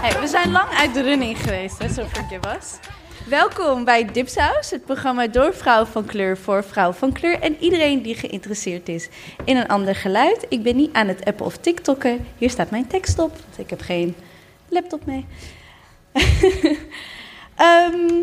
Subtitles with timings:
[0.00, 2.78] Hey, we zijn lang uit de running geweest, hè, zo Forgive Us.
[3.26, 8.02] Welkom bij Dipsaus, het programma door vrouwen van kleur voor vrouwen van kleur en iedereen
[8.02, 9.08] die geïnteresseerd is
[9.44, 10.46] in een ander geluid.
[10.48, 12.26] Ik ben niet aan het appen of tiktokken.
[12.38, 14.16] Hier staat mijn tekst op, want ik heb geen
[14.68, 15.26] laptop mee.
[17.54, 18.22] Ehm,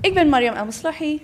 [0.00, 1.22] ik ben Mariam Elmaslahi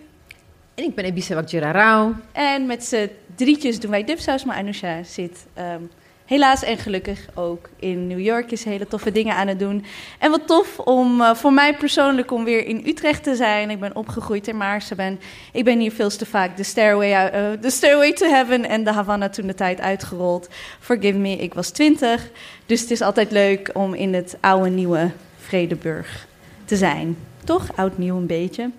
[0.75, 2.15] En ik ben Ebise Rauw.
[2.33, 5.83] en met z'n drietjes doen wij Dipsaus, maar Anousha zit ehm,
[6.25, 9.85] helaas en gelukkig ook in New York, is hele toffe dingen aan het doen.
[10.19, 13.71] En wat tof om eh, voor mij persoonlijk om weer in Utrecht te zijn.
[13.71, 15.21] Ik ben opgegroeid in Maarsen.
[15.53, 19.29] Ik ben hier veel te vaak de Stairway, eh, Stairway to Heaven en de Havana
[19.29, 20.49] toen de tijd uitgerold.
[20.81, 22.31] Forgive me, ik was twintig.
[22.67, 26.27] Dus het is altijd leuk om in het oude nieuwe Vredeburg
[26.65, 27.17] te zijn.
[27.45, 27.77] Toch?
[27.77, 28.71] Oud-nieuw een beetje.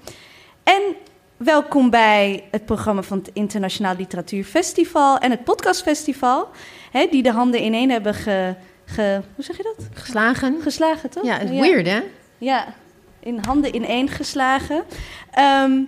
[0.64, 0.82] En
[1.44, 6.48] welkom bij het programma van het Internationaal Literatuurfestival en het Podcastfestival.
[6.92, 9.88] Hè, die de handen ineen hebben ge, ge- Hoe zeg je dat?
[9.94, 10.58] Geslagen.
[10.62, 11.24] Geslagen, toch?
[11.26, 12.00] Ja, het is weird hè?
[12.38, 12.66] Ja,
[13.20, 14.84] in handen ineen geslagen.
[15.32, 15.80] Ehm,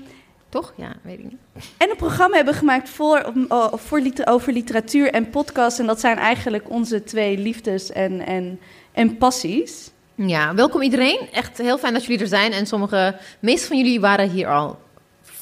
[0.49, 0.73] Toch?
[0.77, 1.65] Ja, weet ik niet.
[1.77, 3.31] en een programma hebben gemaakt voor,
[3.73, 5.79] voor over literatuur en podcast.
[5.79, 8.59] En dat zijn eigenlijk onze twee liefdes en, en,
[8.91, 9.91] en passies.
[10.15, 11.19] Ja, welkom iedereen.
[11.31, 12.51] Echt heel fijn dat jullie er zijn.
[12.51, 14.79] En sommige, de meeste van jullie waren hier al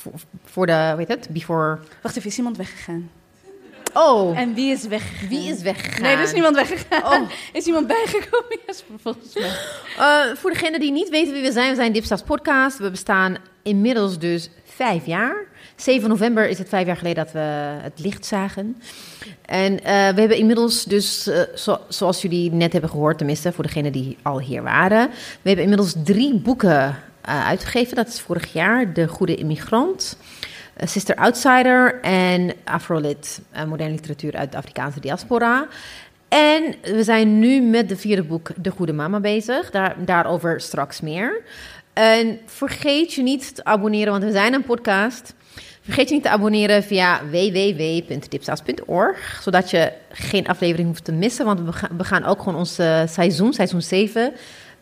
[0.04, 0.12] voor,
[0.46, 1.80] voor de, weet het, before...
[2.02, 3.10] Wacht even, is iemand weggegaan?
[3.94, 5.28] Oh, En wie is weggegaan?
[5.30, 6.02] wie is weggegaan?
[6.02, 7.22] Nee, er is niemand weggegaan.
[7.22, 7.30] Oh.
[7.54, 8.60] Is iemand bijgekomen?
[8.66, 9.50] Ja, volgens mij.
[9.98, 12.78] Eh, voor degenen die niet weten wie we zijn, we zijn Dipsaus Podcast.
[12.78, 15.36] We bestaan inmiddels dus vijf jaar.
[15.76, 17.40] 7 november is het vijf jaar geleden dat we
[17.82, 18.82] het licht zagen.
[19.46, 23.64] En eh, we hebben inmiddels dus, eh, zo- zoals jullie net hebben gehoord, tenminste voor
[23.64, 25.10] degenen die al hier waren.
[25.42, 27.96] We hebben inmiddels drie boeken uitgegeven.
[27.96, 30.18] Dat is vorig jaar De Goede Immigrant,
[30.74, 35.68] eh, Sister Outsider en Afrolit, eh, moderne literatuur uit de Afrikaanse diaspora.
[36.28, 39.72] En we zijn nu met de vierde boek De Goede Mama bezig.
[39.72, 41.42] Daar, daarover straks meer.
[41.94, 45.34] En vergeet je niet te abonneren, want we zijn een podcast.
[45.84, 51.46] Vergeet je niet te abonneren via www.dipsaus.org, zodat je geen aflevering hoeft te missen.
[51.46, 51.60] Want
[51.98, 54.34] we gaan, ook gewoon ons eh, seizoen, seizoen 7.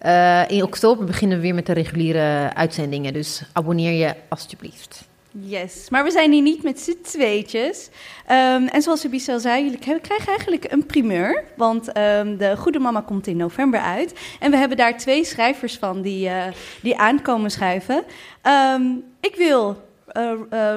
[0.01, 3.13] Eh, in oktober beginnen we weer met de reguliere uitzendingen.
[3.13, 5.09] Dus abonneer je alstublieft.
[5.39, 7.89] Yes, maar we zijn hier niet met z'n tweetjes.
[8.25, 11.43] Ehm, en zoals Abisel zei, jullie krijgen eigenlijk een primeur.
[11.57, 14.13] Want ehm, de Goede Mama komt in november uit.
[14.39, 16.43] En we hebben daar twee schrijvers van die, eh,
[16.81, 18.03] die aankomen schuiven.
[18.41, 18.81] Ehm,
[19.19, 20.31] ik wil eh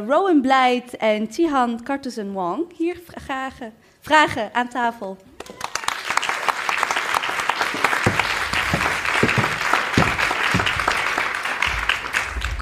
[0.09, 5.17] Rowan Blight en Tihan Cartusen Wong hier vra- vragen, vragen aan tafel.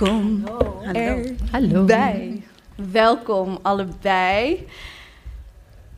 [0.03, 1.85] Er Hallo.
[1.85, 2.43] bij.
[2.93, 4.67] Welkom allebei.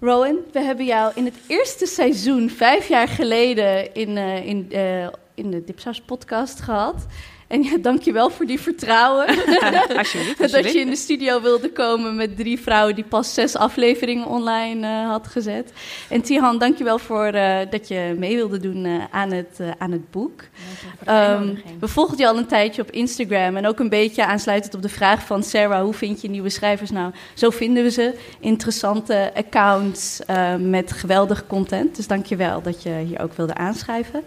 [0.01, 5.07] Rowan, we hebben jou in het eerste seizoen, vijf jaar geleden, in, eh, in, eh,
[5.35, 7.07] in de Dipsaus podcast gehad.
[7.55, 9.27] En ja, dankjewel voor die vertrouwen.
[9.99, 14.27] Alsjeblieft, dat je in de studio wilde komen met drie vrouwen die pas zes afleveringen
[14.27, 15.73] online eh, had gezet.
[16.09, 20.11] En Tihan, dankjewel voor eh, dat je mee wilde doen eh, aan, het, aan het
[20.11, 20.43] boek.
[21.05, 24.83] Ehm, we volgden je al een tijdje op Instagram en ook een beetje aansluitend op
[24.83, 26.91] de vraag van Sarah: hoe vind je nieuwe schrijvers?
[26.91, 28.15] Nou, zo vinden we ze.
[28.41, 31.97] Interessante accounts eh, met geweldige content.
[31.97, 34.23] Dus dankjewel dat je hier ook wilde aanschrijven.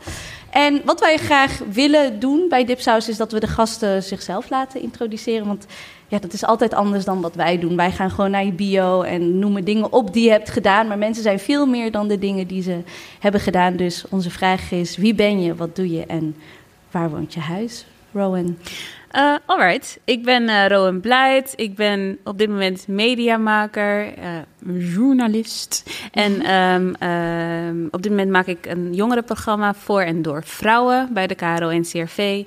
[0.49, 4.81] En wat wij graag willen doen bij Dipsaus is dat we de gasten zichzelf laten
[4.81, 5.47] introduceren.
[5.47, 5.65] Want
[6.07, 7.75] ja, dat is altijd anders dan wat wij doen.
[7.75, 10.87] Wij gaan gewoon naar je bio en noemen dingen op die je hebt gedaan.
[10.87, 12.77] Maar mensen zijn veel meer dan de dingen die ze
[13.19, 13.75] hebben gedaan.
[13.75, 16.35] Dus onze vraag is: wie ben je, wat doe je en
[16.91, 17.85] waar woont je huis?
[18.11, 18.57] Rowan.
[19.07, 21.53] Eh, alright, ik ben eh Rowan Blijt.
[21.55, 25.83] Ik ben op dit moment mediamaker, eh, journalist.
[26.11, 31.27] En ehm, ehm, op dit moment maak ik een jongerenprogramma voor en door vrouwen bij
[31.27, 32.43] de KRO en CRV.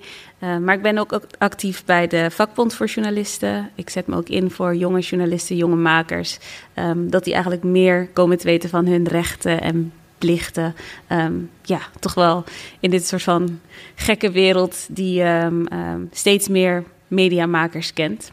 [0.60, 3.70] Maar ik ben ook ook actief bij de vakbond voor journalisten.
[3.74, 6.38] Ik zet me ook in voor jonge journalisten, jonge makers.
[6.74, 10.74] ehm, dat die eigenlijk meer komen te weten van hun rechten en plichten.
[11.06, 12.44] Ehm, ja, toch wel
[12.80, 13.60] in dit soort van
[13.94, 18.32] gekke wereld die ehm, ehm, steeds meer mediamakers kent.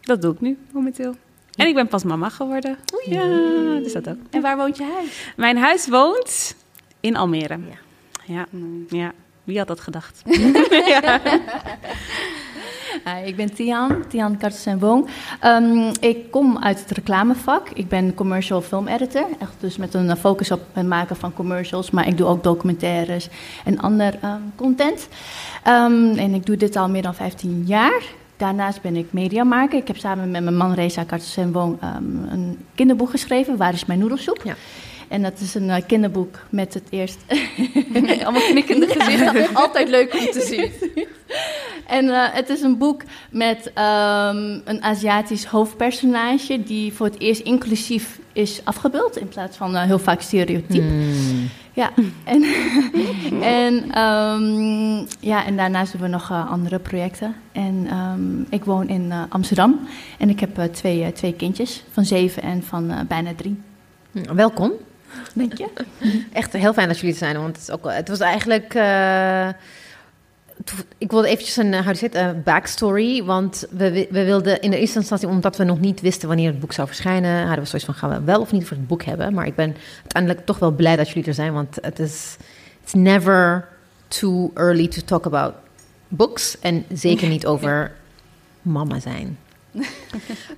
[0.00, 1.14] Dat doe ik nu momenteel.
[1.54, 2.78] En ik ben pas mama geworden.
[3.04, 3.24] Ja,
[3.82, 4.16] dus dat ook.
[4.30, 5.32] En waar woont je huis?
[5.36, 6.56] Mijn huis woont
[7.00, 7.58] in Almere.
[7.58, 7.78] Ja.
[8.26, 8.46] Ja,
[8.88, 9.12] ja.
[9.44, 10.22] Wie had dat gedacht?
[13.08, 15.08] Hi, ik ben Tian, Tian Kartens en Woon.
[15.40, 17.68] Ehm, ik kom uit het reclamevak.
[17.70, 19.26] Ik ben commercial film editor.
[19.38, 21.90] Echt dus met een focus op het maken van commercials.
[21.90, 23.28] Maar ik doe ook documentaires
[23.64, 25.08] en ander ehm, content.
[25.62, 28.02] Ehm, en ik doe dit al meer dan 15 jaar.
[28.36, 29.78] Daarnaast ben ik mediamaker.
[29.78, 33.56] Ik heb samen met mijn man Reza Kartsen-Wong um, een kinderboek geschreven.
[33.56, 34.40] Waar is mijn noedelsoep?
[34.44, 34.54] Ja.
[35.08, 37.18] En dat is een uh, kinderboek met het eerst...
[38.24, 39.54] Allemaal knikkende gezichten.
[39.54, 40.70] Altijd leuk om te zien.
[41.98, 46.62] en uh, het is een boek met um, een Aziatisch hoofdpersonage...
[46.62, 49.16] die voor het eerst inclusief is afgebeeld...
[49.16, 50.82] in plaats van uh, heel vaak stereotyp.
[50.82, 51.48] Hmm.
[51.72, 51.90] Ja,
[52.24, 52.44] en,
[53.42, 57.34] en, um, ja, en daarnaast doen we nog uh, andere projecten.
[57.52, 59.80] En um, ik woon in uh, Amsterdam
[60.18, 63.60] en ik heb uh, twee, twee kindjes van zeven en van bijna drie.
[64.34, 64.72] Welkom.
[65.34, 65.68] Dank je.
[66.32, 68.74] Echt heel fijn dat jullie er zijn, want het, is ook, het was eigenlijk
[70.98, 74.98] ik wilde eventjes een, hoe zit, een backstory, want we, we wilden in de eerste
[74.98, 77.94] instantie, omdat we nog niet wisten wanneer het boek zou verschijnen, hadden we zoiets van,
[77.94, 79.34] gaan we wel of niet voor het boek hebben?
[79.34, 82.36] Maar ik ben uiteindelijk toch wel blij dat jullie er zijn, want het is
[82.82, 83.68] it's never
[84.08, 85.54] too early to talk about
[86.08, 87.92] books en zeker niet over
[88.62, 89.38] mama zijn.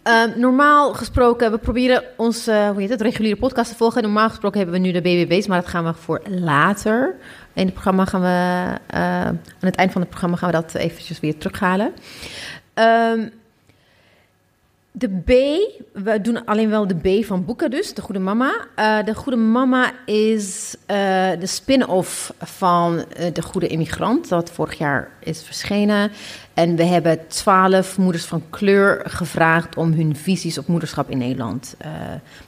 [0.05, 4.03] Um, normaal gesproken, we proberen onze uh, hoe heet het, reguliere podcast te volgen.
[4.03, 7.15] Normaal gesproken hebben we nu de BBB's, maar dat gaan we voor later.
[7.53, 10.75] In het programma gaan we, uh, aan het eind van het programma gaan we dat
[10.75, 11.93] eventjes weer terughalen.
[12.75, 13.33] Um,
[14.99, 15.31] de B,
[15.93, 18.67] we doen alleen wel de B van boeken dus, De Goede Mama.
[18.79, 20.97] Uh, de Goede Mama is uh,
[21.41, 26.11] de spin-off van uh, De Goede Immigrant, dat vorig jaar is verschenen.
[26.55, 31.77] En we hebben twaalf moeders van kleur gevraagd om hun visies op moederschap in Nederland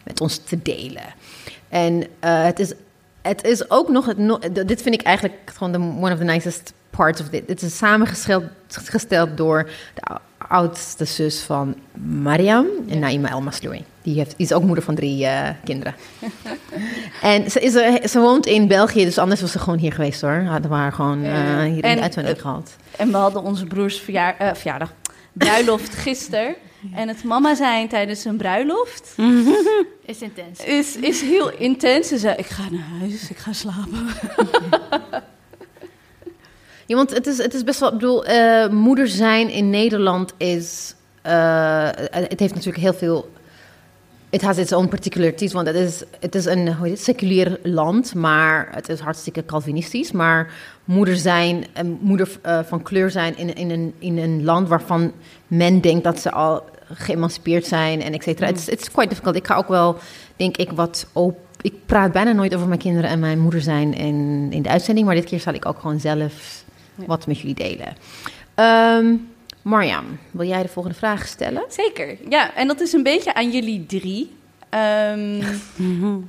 [0.05, 1.14] met ons te delen.
[1.69, 2.73] En het is
[3.23, 6.73] het is ook nog, het, dit vind ik eigenlijk gewoon de one of the nicest
[6.91, 7.49] parts of dit.
[7.49, 10.00] Het is samengesteld door de
[10.50, 11.75] oudste zus van
[12.23, 12.94] Mariam, ja.
[12.94, 13.85] Naima El Masloui.
[14.02, 15.94] Die, heeft, is ook moeder van drie uh, kinderen.
[17.23, 20.20] en ze, is er, ze woont in België, dus anders was ze gewoon hier geweest
[20.20, 20.43] hoor.
[20.43, 22.76] Hadden we haar gewoon uh, hier in de uitzending gehad.
[22.97, 24.93] En we hadden onze broers verjaar, uh, verjaardag,
[25.32, 26.55] bruiloft gisteren.
[26.94, 29.14] En het mama zijn tijdens een bruiloft
[30.05, 30.64] is intens.
[30.64, 32.08] Is, is heel intens.
[32.08, 34.06] Ze zei: Ik ga naar huis, ik ga slapen.
[36.90, 37.88] ja, want het is, het is best wel.
[37.92, 40.94] Ik bedoel, uh, moeder zijn in Nederland is.
[41.26, 43.31] Uh, het heeft natuurlijk heel veel.
[44.31, 47.58] Het has its own particularities, want het is, het is een hoe heet het, seculier
[47.62, 50.12] land, maar het is hartstikke Calvinistisch.
[50.12, 50.52] Maar
[50.84, 55.12] moeder zijn, en moeder uh, van kleur zijn in, in, een, in een land waarvan
[55.46, 58.46] men denkt dat ze al geëmancipeerd zijn en et cetera.
[58.46, 59.37] Het is quite difficult.
[59.37, 59.96] Ik ga ook wel,
[60.37, 61.38] denk ik, wat op.
[61.62, 65.06] Ik praat bijna nooit over mijn kinderen en mijn moeder zijn in, in de uitzending,
[65.06, 66.59] maar dit keer zal ik ook gewoon zelf
[67.00, 67.06] ja.
[67.06, 67.97] wat met jullie delen.
[68.99, 69.29] Um,
[69.62, 71.62] Marjam, wil jij de volgende vraag stellen?
[71.69, 72.55] Zeker, ja.
[72.55, 74.38] En dat is een beetje aan jullie drie.
[75.14, 75.41] Um,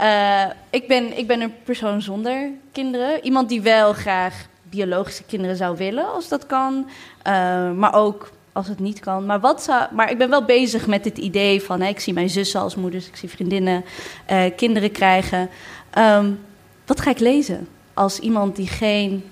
[0.02, 3.24] uh, ik, ben, ik ben een persoon zonder kinderen.
[3.24, 6.90] Iemand die wel graag biologische kinderen zou willen, als dat kan.
[7.28, 9.26] Uh, maar ook als het niet kan.
[9.26, 11.82] Maar, wat zou, maar ik ben wel bezig met het idee van...
[11.82, 13.84] Hè, ik zie mijn zussen als moeders, ik zie vriendinnen
[14.32, 15.50] uh, kinderen krijgen.
[15.98, 16.40] Um,
[16.86, 19.24] wat ga ik lezen als iemand die geen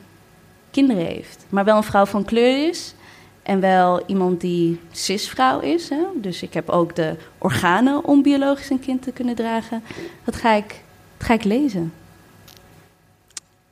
[0.71, 1.45] kinderen heeft...
[1.49, 2.93] maar wel een vrouw van kleur is...
[3.43, 5.89] en wel iemand die cisvrouw is.
[5.89, 6.03] Hè?
[6.15, 9.83] Dus ik heb ook de organen om biologisch een kind te kunnen dragen.
[10.23, 10.83] Wat ga ik,
[11.17, 11.93] ga ik lezen?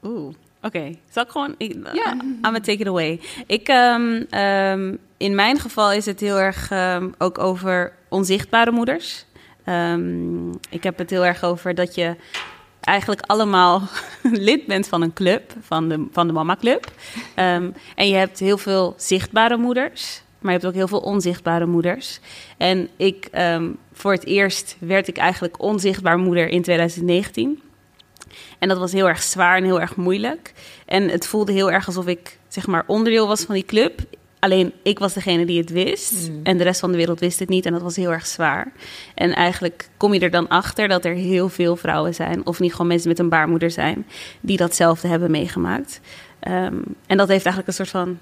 [0.03, 0.33] Oeh.
[0.61, 0.99] Oké, okay.
[1.09, 1.55] zal ik gewoon...
[1.57, 2.11] Ik, ja.
[2.11, 3.19] I'm gonna take it away.
[3.47, 9.25] Ik, um, um, in mijn geval is het heel erg um, ook over onzichtbare moeders.
[10.69, 12.15] ik heb het heel erg over dat je
[12.81, 13.81] eigenlijk allemaal
[14.47, 16.91] lid bent van een club, van de, van de Mama Club.
[17.35, 22.19] en je hebt heel veel zichtbare moeders, maar je hebt ook heel veel onzichtbare moeders.
[22.57, 23.29] En ik,
[23.93, 27.61] voor het eerst werd ik eigenlijk onzichtbaar moeder in 2019.
[28.59, 30.53] En dat was heel erg zwaar en heel erg moeilijk.
[30.85, 33.99] En het voelde heel erg alsof ik zeg maar onderdeel was van die club.
[34.39, 36.29] Alleen ik was degene die het wist.
[36.29, 36.39] Mm.
[36.43, 37.65] En de rest van de wereld wist het niet.
[37.65, 38.71] En dat was heel erg zwaar.
[39.15, 42.45] En eigenlijk kom je er dan achter dat er heel veel vrouwen zijn.
[42.45, 44.05] Of niet gewoon mensen met een baarmoeder zijn.
[44.41, 45.99] Die datzelfde hebben meegemaakt.
[46.47, 48.19] Um, en dat heeft eigenlijk een soort van.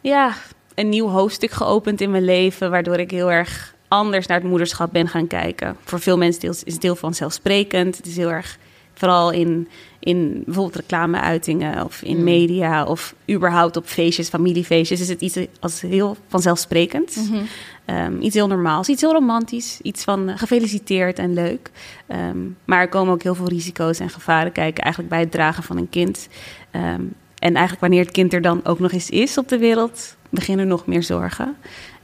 [0.00, 0.34] Ja,
[0.74, 2.70] een nieuw hoofdstuk geopend in mijn leven.
[2.70, 5.76] Waardoor ik heel erg anders naar het moederschap ben gaan kijken.
[5.84, 7.96] Voor veel mensen is het deel vanzelfsprekend.
[7.96, 8.58] Het is heel erg
[8.94, 9.68] Vooral in,
[10.04, 12.24] in bijvoorbeeld reclameuitingen of in mm.
[12.24, 17.16] media of überhaupt op feestjes, familiefeestjes, is het iets als heel vanzelfsprekend.
[17.16, 17.46] Mm
[17.86, 17.96] -hmm.
[17.96, 21.70] um, iets heel normaals, iets heel romantisch, iets van uh, gefeliciteerd en leuk.
[22.08, 25.62] Um, maar er komen ook heel veel risico's en gevaren kijken eigenlijk bij het dragen
[25.62, 26.28] van een kind.
[26.72, 30.16] Um, en eigenlijk wanneer het kind er dan ook nog eens is op de wereld,
[30.28, 31.56] beginnen nog meer zorgen.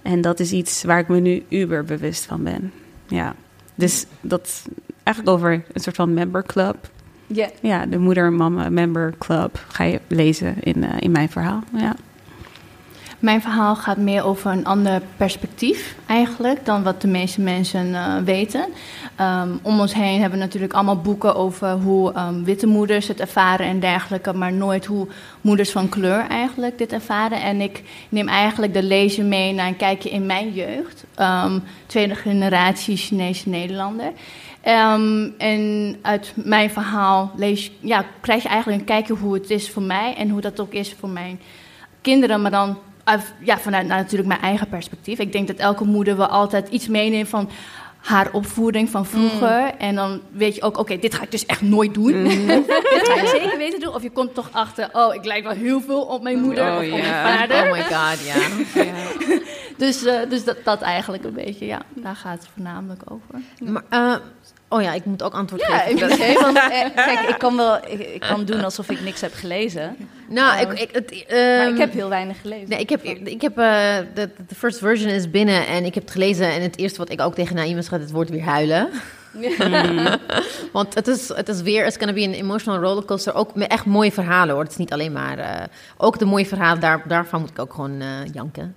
[0.02, 2.73] En dat is iets waar ik me nu uber bewust van ben.
[3.09, 3.35] Ja.
[3.75, 4.62] Dus dat
[5.02, 6.90] eigenlijk over een soort van member club.
[7.33, 7.49] Yeah.
[7.61, 11.63] Ja, de moeder-mama member club ga je lezen in, uh, in mijn verhaal.
[11.77, 11.97] Ja.
[13.19, 18.17] Mijn verhaal gaat meer over een ander perspectief eigenlijk dan wat de meeste mensen uh,
[18.25, 18.65] weten.
[19.21, 23.21] Um, om ons heen hebben we natuurlijk allemaal boeken over hoe um, witte moeders het
[23.21, 25.07] ervaren en dergelijke, maar nooit hoe
[25.41, 27.43] moeders van kleur eigenlijk dit ervaren.
[27.43, 31.05] En ik neem eigenlijk de lezer mee naar een kijkje in mijn jeugd.
[31.21, 34.13] Um, tweede generatie Chinese Nederlander.
[34.64, 37.33] Um, en uit mijn verhaal
[37.81, 40.73] ja, krijg je eigenlijk een kijkje hoe het is voor mij en hoe dat ook
[40.73, 41.40] is voor mijn
[42.00, 42.79] kinderen, maar dan
[43.45, 45.19] ja, vanuit nou, natuurlijk mijn eigen perspectief.
[45.19, 47.50] Ik denk dat elke moeder wel altijd iets meeneemt van
[48.00, 49.61] haar opvoeding van vroeger.
[49.61, 49.78] Mm.
[49.78, 52.23] En dan weet je ook, oké, dit ga ik dus echt nooit doen.
[52.23, 52.47] Mm.
[52.95, 53.95] dit ga ik zeker weten doen.
[53.95, 56.76] Of je komt toch achter, oh, ik lijk wel heel veel op mijn moeder oh,
[56.76, 57.64] of op mijn vader.
[57.64, 58.35] Oh my god, ja.
[58.75, 59.40] Yeah.
[59.76, 63.40] dus uh, dus dat, dat eigenlijk een beetje, ja, daar gaat het voornamelijk over.
[63.59, 64.16] Maar, uh,
[64.73, 66.12] Oh ja, ik moet ook antwoord ja, geven.
[66.12, 69.97] Okay, want, eh, kijk, ik kan wel ik, kan doen alsof ik niks heb gelezen.
[70.29, 72.69] Nou, ik, ik, het, um, maar ik heb heel weinig gelezen.
[72.69, 76.03] Nee, ik heb, ik heb uh, de, de first version is binnen en ik heb
[76.03, 76.53] het gelezen.
[76.53, 78.91] En het eerste wat ik ook tegen Naïm gaat, het wordt weer huilen.
[79.39, 80.19] Ja.
[80.73, 83.35] Want het is, het is weer, it's gonna be een emotional rollercoaster.
[83.35, 84.62] Ook met echt mooie verhalen hoor.
[84.62, 85.47] Het is niet alleen maar, uh,
[85.97, 88.75] ook de mooie verhalen, daar, daarvan moet ik ook gewoon uh, janken.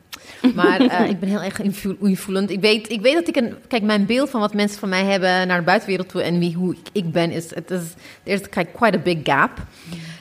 [0.56, 1.62] Maar uh, ik ben heel erg
[2.00, 2.50] invoelend.
[2.50, 3.56] Ik weet, ik weet dat ik een.
[3.68, 6.56] Kijk, mijn beeld van wat mensen van mij hebben naar de buitenwereld toe en wie,
[6.56, 7.56] hoe ik, ik ben, is.
[7.56, 7.82] Het is.
[8.24, 9.52] Er kijk, quite a big gap.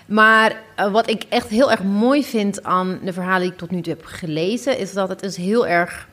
[0.06, 3.70] Maar uh, wat ik echt heel erg mooi vind aan de verhalen die ik tot
[3.70, 6.08] nu toe heb gelezen, is dat het is heel erg.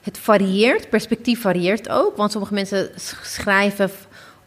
[0.00, 2.16] Het varieert, perspectief varieert ook.
[2.16, 2.90] Want sommige mensen
[3.22, 3.90] schrijven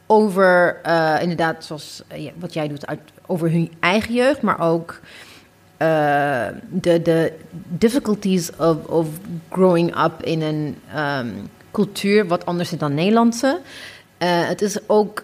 [0.08, 2.04] over, uh, inderdaad, zoals
[2.40, 5.00] wat jij doet, uit, over hun eigen jeugd, maar ook
[5.82, 7.34] uh, de, de
[7.68, 9.08] difficulties of, of
[9.52, 13.60] growing up in een um, cultuur wat anders is dan Nederlandse.
[14.20, 15.24] Uh, het is ook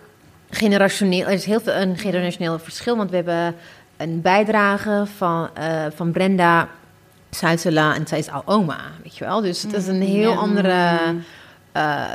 [0.50, 3.56] generationeel, er is heel veel een generationeel verschil, want we hebben
[3.98, 6.70] een bijdrage van, uh, van Brenda
[7.30, 9.42] Zuidela en zij is al oma, weet je wel.
[9.42, 11.16] Dus het is een mm, heel andere...
[11.78, 12.06] Uh,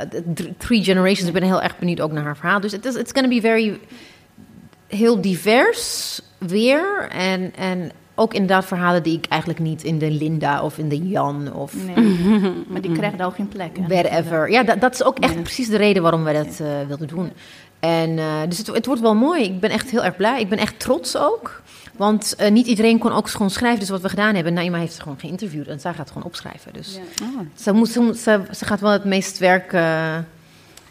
[0.57, 1.27] three generations.
[1.27, 2.59] Ik ben heel erg benieuwd ook naar haar verhaal.
[2.59, 3.79] Dus het is it's going to be very
[4.87, 10.63] heel divers weer en en ook inderdaad verhalen die ik eigenlijk niet in de Linda
[10.63, 11.73] of in de Jan of...
[11.95, 12.19] Nee.
[12.69, 13.77] maar die krijgen ook geen plek.
[13.87, 14.51] Wherever.
[14.51, 17.31] Ja, dat, dat is ook echt precies de reden waarom wij dat uh, wilden doen.
[17.79, 19.43] En, uh, dus het, het, wordt wel mooi.
[19.43, 20.39] Ik ben echt heel erg blij.
[20.39, 21.61] Ik ben echt trots ook.
[21.95, 23.79] Want uh, niet iedereen kon ook gewoon schrijven.
[23.79, 26.73] Dus wat we gedaan hebben, Naima heeft ze gewoon geïnterviewd en zij gaat gewoon opschrijven.
[26.73, 27.25] Dus ja.
[27.25, 27.39] oh.
[27.55, 29.77] ze, moet, ze, ze, ze, gaat wel het meest werk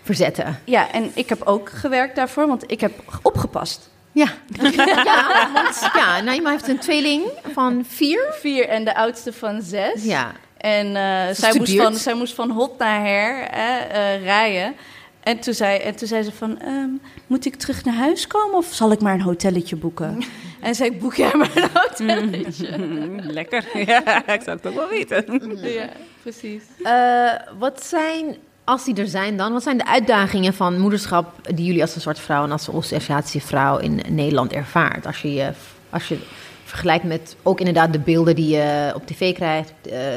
[0.02, 0.58] verzetten.
[0.64, 2.92] Ja, en ik heb ook gewerkt daarvoor, want ik heb
[3.22, 3.90] opgepast.
[4.12, 4.28] Ja.
[4.72, 7.22] ja, want, ja, Naima heeft een tweeling
[7.52, 8.34] van vier.
[8.40, 10.04] Vier en de oudste van zes.
[10.04, 10.32] Ja.
[10.56, 14.74] En uh, zij, moest van, zij moest van hot naar her uh, rijden.
[15.20, 18.56] En toen, zei, en toen zei ze van, um, moet ik terug naar huis komen
[18.56, 20.22] of zal ik maar een hotelletje boeken?
[20.60, 22.78] en zei ik, boek jij maar een hotelletje.
[23.38, 25.24] Lekker, ja, ik zou het ook wel weten.
[25.72, 25.88] ja,
[26.22, 26.62] precies.
[26.78, 28.36] Uh, wat zijn
[28.68, 32.00] als die er zijn dan, wat zijn de uitdagingen van moederschap die jullie als een
[32.00, 35.06] zwarte vrouw en als een vrouw in Nederland ervaart?
[35.06, 35.50] Als je,
[35.90, 36.18] als je
[36.64, 39.72] vergelijkt met ook inderdaad de beelden die je op tv krijgt,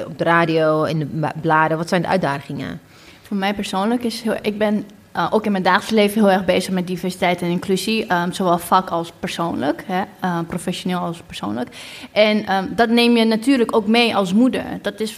[0.05, 2.81] op de radio, in de bladen, wat zijn de uitdagingen?
[3.21, 6.73] Voor mij persoonlijk is ik ben uh, ook in mijn dagelijks leven heel erg bezig
[6.73, 11.69] met diversiteit en inclusie, um, zowel vak als persoonlijk, hè, uh, professioneel als persoonlijk.
[12.11, 14.63] En um, dat neem je natuurlijk ook mee als moeder.
[14.81, 15.17] Dat is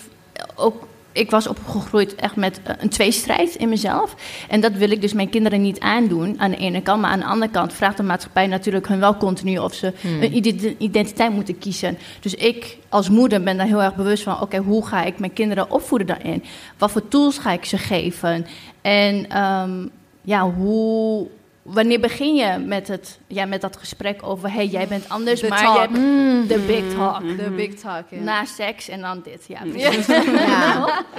[0.55, 4.15] ook ik was opgegroeid echt met eh, een tweestrijd in mezelf.
[4.49, 7.01] En dat wil ik dus mijn kinderen niet aandoen aan de ene kant.
[7.01, 10.21] Maar aan de andere kant vraagt de maatschappij natuurlijk hun wel continu of ze hmm.
[10.21, 11.97] een identiteit moeten kiezen.
[12.19, 15.33] Dus ik als moeder ben daar heel erg bewust van: oké, hoe ga ik mijn
[15.33, 16.43] kinderen opvoeden daarin?
[16.77, 18.45] Wat voor tools ga ik ze geven?
[18.81, 19.89] En um,
[20.21, 21.27] ja, hoe
[21.63, 24.51] wanneer begin je met, het, ja, met dat gesprek over...
[24.51, 25.79] hey, jij bent anders, the maar talk.
[25.79, 26.47] hebt mm.
[26.47, 27.19] de big talk.
[27.19, 27.55] De mm-hmm.
[27.55, 28.19] big talk, ja.
[28.19, 29.59] Na seks en dan dit, ja.
[29.75, 29.91] ja.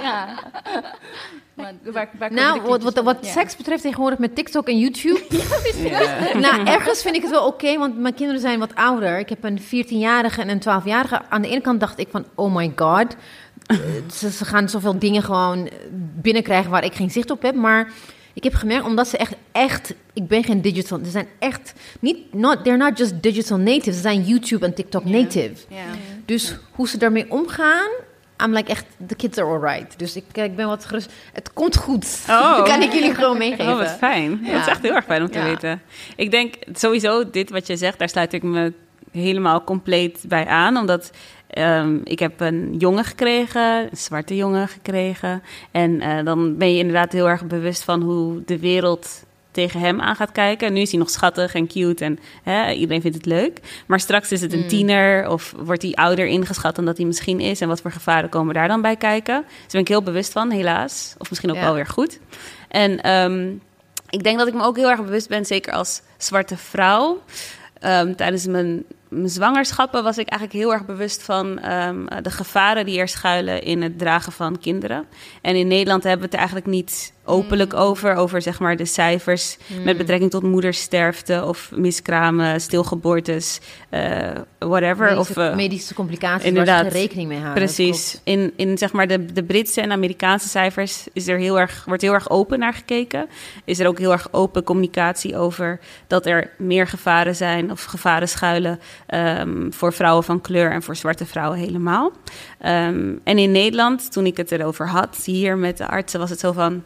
[0.01, 0.27] ja.
[1.53, 3.31] Maar waar, waar nou, wat, wat, wat ja.
[3.31, 5.21] seks betreft tegenwoordig met TikTok en YouTube...
[5.89, 9.19] ja, nou, ergens vind ik het wel oké, okay, want mijn kinderen zijn wat ouder.
[9.19, 11.21] Ik heb een 14-jarige en een 12-jarige.
[11.29, 13.15] Aan de ene kant dacht ik van, oh my god...
[14.17, 15.69] ze, ze gaan zoveel dingen gewoon
[16.21, 17.91] binnenkrijgen waar ik geen zicht op heb, maar...
[18.35, 22.33] Ik heb gemerkt, omdat ze echt, echt, ik ben geen digital, ze zijn echt, niet,
[22.33, 25.21] not, they're not just digital natives, ze zijn YouTube en TikTok yeah.
[25.21, 25.55] native.
[25.67, 25.81] Yeah.
[26.25, 27.89] Dus hoe ze daarmee omgaan,
[28.43, 29.99] I'm like echt, the kids are alright.
[29.99, 31.11] Dus ik, ik ben wat gerust.
[31.33, 32.19] Het komt goed.
[32.29, 32.55] Oh.
[32.57, 33.71] Dat kan ik jullie gewoon meegeven.
[33.71, 34.39] Oh, wat fijn.
[34.43, 34.51] Ja.
[34.51, 35.45] Dat is echt heel erg fijn om te ja.
[35.45, 35.81] weten.
[36.15, 38.73] Ik denk sowieso, dit wat je zegt, daar sluit ik me
[39.11, 40.77] helemaal compleet bij aan.
[40.77, 41.11] Omdat
[41.57, 45.43] Um, ik heb een jongen gekregen, een zwarte jongen gekregen.
[45.71, 50.01] En uh, dan ben je inderdaad heel erg bewust van hoe de wereld tegen hem
[50.01, 50.73] aan gaat kijken.
[50.73, 53.59] Nu is hij nog schattig en cute en hè, iedereen vindt het leuk.
[53.85, 54.67] Maar straks is het een Mm.
[54.67, 57.61] tiener of wordt hij ouder ingeschat dan dat hij misschien is.
[57.61, 59.41] En wat voor gevaren komen daar dan bij kijken?
[59.47, 61.15] Dus daar ben ik heel bewust van, helaas.
[61.17, 61.63] Of misschien ook Ja.
[61.63, 62.19] wel weer goed.
[62.67, 63.51] En ehm,
[64.09, 67.21] ik denk dat ik me ook heel erg bewust ben, zeker als zwarte vrouw.
[67.79, 68.83] Ehm, tijdens mijn,
[69.15, 73.63] mijn zwangerschappen was ik eigenlijk heel erg bewust van ehm, de gevaren die er schuilen
[73.63, 75.05] in het dragen van kinderen.
[75.41, 79.57] En in Nederland hebben we het eigenlijk niet openlijk over, over zeg maar de cijfers
[79.83, 84.29] met betrekking tot moedersterfte of miskramen, stilgeboortes, eh,
[84.59, 85.09] whatever.
[85.09, 86.81] medische, of, eh, medische complicaties inderdaad.
[86.81, 87.63] waar ze rekening mee houden.
[87.63, 88.21] Precies.
[88.23, 92.01] In, in zeg maar de, de Britse en Amerikaanse cijfers is er heel erg, wordt
[92.01, 93.27] heel erg open naar gekeken.
[93.65, 98.29] Is er ook heel erg open communicatie over dat er meer gevaren zijn of gevaren
[98.29, 102.11] schuilen ehm, voor vrouwen van kleur en voor zwarte vrouwen helemaal.
[102.59, 106.39] Ehm, en in Nederland, toen ik het erover had, hier met de artsen, was het
[106.39, 106.83] zo van.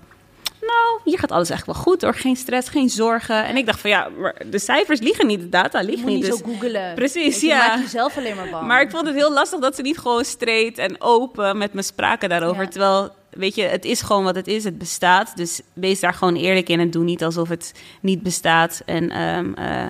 [1.04, 2.14] Hier gaat alles echt wel goed hoor.
[2.14, 3.46] Geen stress, geen zorgen.
[3.46, 6.06] En ik dacht van ja, maar de cijfers liegen niet, de data moet niet.
[6.06, 6.96] niet Dus zo googelen.
[6.96, 7.68] Precies, je, ja.
[7.68, 8.68] maak jezelf alleen maar bang.
[8.68, 11.82] maar ik vond het heel lastig dat ze niet gewoon straight en open met me
[11.82, 12.64] spraken daarover.
[12.64, 12.70] Ja.
[12.70, 14.64] Terwijl, weet je, het is gewoon wat het is.
[14.64, 15.38] Het bestaat.
[15.38, 18.82] Dus wees daar gewoon eerlijk in en doe niet alsof het niet bestaat.
[18.86, 19.88] En ehm, eh,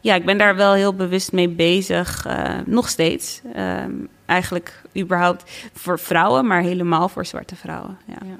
[0.00, 2.26] ja, ik ben daar wel heel bewust mee bezig.
[2.26, 3.40] eh, nog steeds.
[3.54, 3.92] Ehm,
[4.26, 7.98] eigenlijk überhaupt voor vrouwen, maar helemaal voor zwarte vrouwen.
[8.06, 8.14] Ja.
[8.26, 8.38] Ja,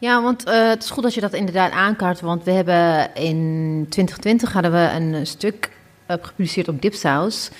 [0.00, 2.20] want eh, het is goed dat je dat inderdaad aankaart.
[2.20, 5.70] Want we hebben in 2020 hadden we een stuk
[6.06, 7.50] eh, gepubliceerd op Dipsaus.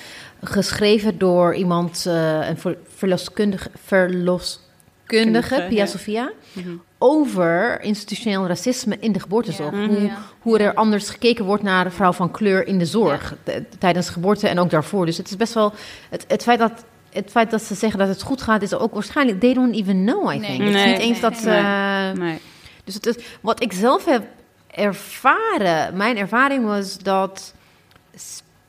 [0.43, 4.69] Geschreven door iemand, eh, een ver- verloskundige, verloskundige
[5.07, 5.87] Kundige, Pia ja.
[5.87, 6.31] Sofia.
[6.53, 6.69] Mhm.
[6.99, 9.75] Over institutioneel racisme in de geboortezorg.
[9.75, 9.87] Ja.
[9.87, 10.17] Hoe, Ja.
[10.41, 13.35] hoe er anders gekeken wordt naar de vrouw van kleur in de zorg.
[13.79, 15.07] tijdens geboorte en ook daarvoor.
[15.07, 15.73] Dus het is best wel.
[16.11, 18.95] Het, het, feit dat, het feit dat ze zeggen dat het goed gaat, is ook
[18.95, 19.41] waarschijnlijk.
[19.41, 20.49] They don't even know, I Nee.
[20.49, 20.59] think.
[20.63, 20.93] Het is Nee.
[20.93, 21.51] niet eens dat ze.
[21.51, 22.13] Nee.
[22.13, 22.41] Nee.
[22.85, 24.23] Dus het is, wat ik zelf heb
[24.67, 27.55] ervaren, mijn ervaring was dat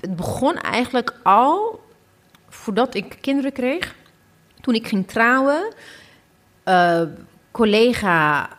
[0.02, 1.80] het begon eigenlijk al
[2.50, 3.96] voordat ik kinderen kreeg.
[4.62, 5.74] Toen ik ging trouwen,
[6.64, 7.02] eh,
[7.52, 8.50] collega,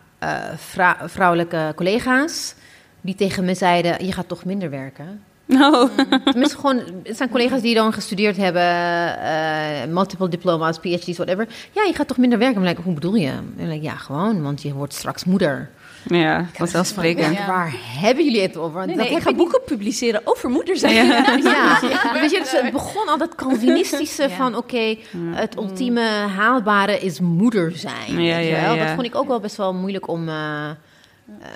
[0.56, 2.54] vrou- vrouwelijke collega's,
[3.00, 5.24] die tegen me zeiden: Je gaat toch minder werken?
[5.58, 5.88] No.
[6.24, 11.48] Tenminste, gewoon, het zijn collega's die dan gestudeerd hebben, eh, multiple diploma's, PhD's, whatever.
[11.72, 12.60] Ja, je gaat toch minder werken?
[12.60, 13.32] Maar like, hoe bedoel je?
[13.58, 15.70] En like, ja, gewoon, want je wordt straks moeder.
[16.04, 17.36] Ja, vanzelfsprekend.
[17.36, 17.46] Ja.
[17.46, 18.86] Waar hebben jullie het over?
[18.86, 20.94] Nee, nee, ik ga boeken publiceren over moeder zijn.
[20.94, 21.20] Ja.
[21.42, 24.96] Ja, Maar weet je, dus het begon al dat Calvinistische van, oké,
[25.32, 28.22] het ultieme haalbare is moeder zijn.
[28.22, 28.74] Ja, weet je ja, wel?
[28.74, 28.84] ja.
[28.84, 30.70] Dat vond ik ook wel best wel moeilijk om eh,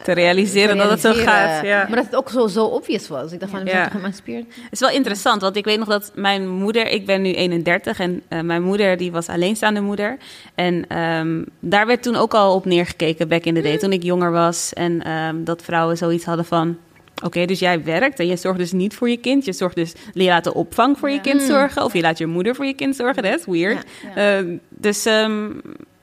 [0.04, 1.64] Te realiseren te dat het zo gaat.
[1.64, 1.86] Ja.
[1.88, 3.32] Maar dat het ook zo, zo obvious was.
[3.32, 3.84] Ik dacht van, we zijn Ja.
[3.88, 4.44] toch geëmancipeerd?
[4.46, 7.98] Het is wel interessant, want ik weet nog dat mijn moeder, ik ben nu 31
[7.98, 10.16] en eh, mijn moeder die was alleenstaande moeder.
[10.54, 14.02] En ehm, daar werd toen ook al op neergekeken back in the day, toen ik
[14.02, 14.72] jonger was.
[14.72, 16.76] En ehm, dat vrouwen zoiets hadden van,
[17.24, 19.44] oké, dus jij werkt en je zorgt dus niet voor je kind.
[19.44, 22.26] Je zorgt dus, je laat de opvang voor je kind zorgen of je laat je
[22.26, 23.22] moeder voor je kind zorgen.
[23.22, 23.84] Dat is weird.
[24.14, 24.38] Ja.
[24.38, 25.50] Eh, dus ehm,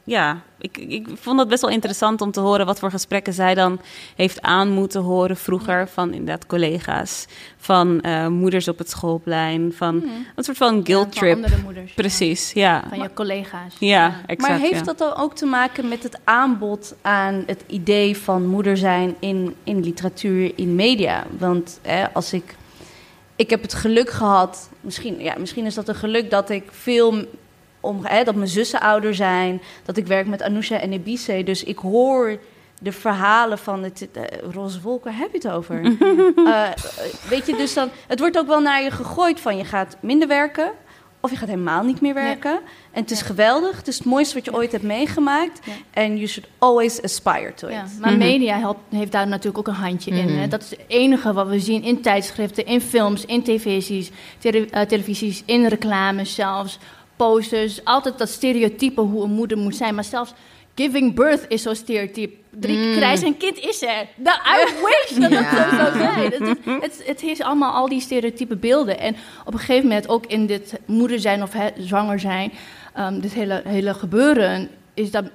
[0.05, 3.53] ja, ik, ik vond het best wel interessant om te horen wat voor gesprekken zij
[3.53, 3.79] dan
[4.15, 7.25] heeft aan moeten horen vroeger van inderdaad collega's,
[7.57, 10.03] van eh, moeders op het schoolplein, van
[10.35, 11.35] een soort van guilt Van trip.
[11.35, 11.93] andere moeders.
[11.93, 12.83] Precies, ja.
[12.89, 13.75] Van je collega's.
[13.79, 14.39] Ja, exact.
[14.51, 14.83] maar heeft ja.
[14.83, 19.55] dat dan ook te maken met het aanbod aan het idee van moeder zijn in,
[19.63, 21.23] in literatuur, in media?
[21.37, 22.55] Want hè, als ik.
[23.35, 27.25] Ik heb het geluk gehad, misschien, ja, misschien is dat een geluk dat ik veel
[27.83, 31.41] om, hè, dat mijn zussen ouder zijn, dat ik werk met Anousha en Ebise.
[31.45, 32.37] Dus ik hoor
[32.79, 35.81] de verhalen van het eh, roze wolk, waar heb je het over?
[36.45, 36.69] Eh, eh,
[37.29, 40.27] weet je, dus dan, het wordt ook wel naar je gegooid van je gaat minder
[40.27, 40.71] werken
[41.21, 42.59] of je gaat helemaal niet meer werken.
[42.91, 43.25] En het is Ja.
[43.25, 45.59] geweldig, het is het mooiste wat je ooit hebt meegemaakt.
[45.65, 45.71] Ja.
[45.91, 47.73] En you should always aspire to it.
[47.73, 48.19] Ja, maar Mhm.
[48.19, 50.25] media helpt, heeft daar natuurlijk ook een handje in.
[50.25, 50.37] Mhm.
[50.39, 50.47] Hè?
[50.47, 54.81] Dat is het enige wat we zien in tijdschriften, in films, in tv's, tele- eh,
[54.81, 56.79] televisies, in reclames zelfs,
[57.15, 57.83] posters.
[57.85, 59.95] Altijd dat stereotype hoe een moeder moet zijn.
[59.95, 60.33] Maar zelfs
[60.75, 62.33] giving birth is zo'n stereotype.
[62.59, 62.95] Drie keer Mm.
[62.95, 64.07] krijgen een kind is er.
[64.15, 66.31] Nou, I wish dat het zo zou zijn.
[66.31, 68.99] Het, is- het, het is allemaal al die stereotype beelden.
[68.99, 72.51] En op een gegeven moment ook in dit moeder zijn of zwanger zijn,
[72.93, 75.25] ehm, dit hele, hele gebeuren, is dat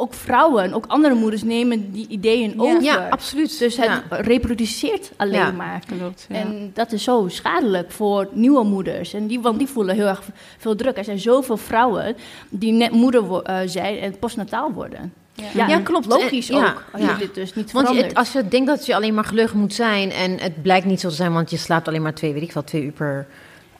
[0.00, 2.62] ook vrouwen, ook andere moeders nemen die ideeën Ja.
[2.62, 2.82] over.
[2.82, 3.58] Ja, absoluut.
[3.58, 4.02] Dus het Ja.
[4.10, 5.50] reproduceert alleen Ja.
[5.50, 5.82] maar.
[5.98, 6.34] Klopt, ja.
[6.36, 9.12] En dat is zo schadelijk voor nieuwe moeders.
[9.14, 10.22] En die, want die voelen heel erg
[10.58, 10.96] veel druk.
[10.96, 12.16] Er zijn zoveel vrouwen
[12.48, 15.12] die net moeder wo- eh, zijn en postnataal worden.
[15.54, 16.06] Ja, Ja, klopt.
[16.06, 17.10] Logisch Eh, ja, ook, als ja.
[17.10, 18.18] je dit dus niet Want je- verandert.
[18.18, 21.08] als je denkt dat je alleen maar gelukkig moet zijn en het blijkt niet zo
[21.08, 23.26] te zijn, want je slaapt alleen maar twee, weet ik wel, twee uur per,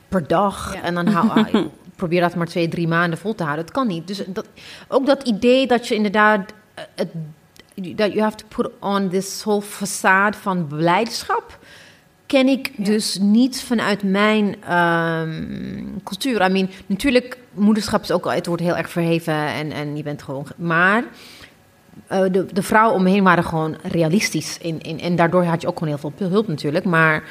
[0.07, 0.73] per dag.
[0.73, 0.81] Ja.
[0.81, 1.53] En dan hou, ah,
[2.01, 3.65] probeer dat maar twee, drie maanden vol te houden.
[3.65, 4.07] Dat kan niet.
[4.07, 4.47] Dus dat,
[4.87, 7.09] ook dat idee dat je inderdaad eh, het
[7.75, 11.59] dat you have to put on this whole façade van blijdschap
[12.25, 16.45] ken ik dus niet vanuit mijn ehm, cultuur.
[16.45, 20.03] I mean, natuurlijk, moederschap is ook al, het wordt heel erg verheven en, en je
[20.03, 20.45] bent gewoon.
[20.55, 21.03] Maar
[22.11, 24.57] uh, de, de vrouwen om me heen waren gewoon realistisch.
[24.57, 26.85] In, in, en daardoor had je ook gewoon heel veel hulp natuurlijk.
[26.85, 27.23] Maar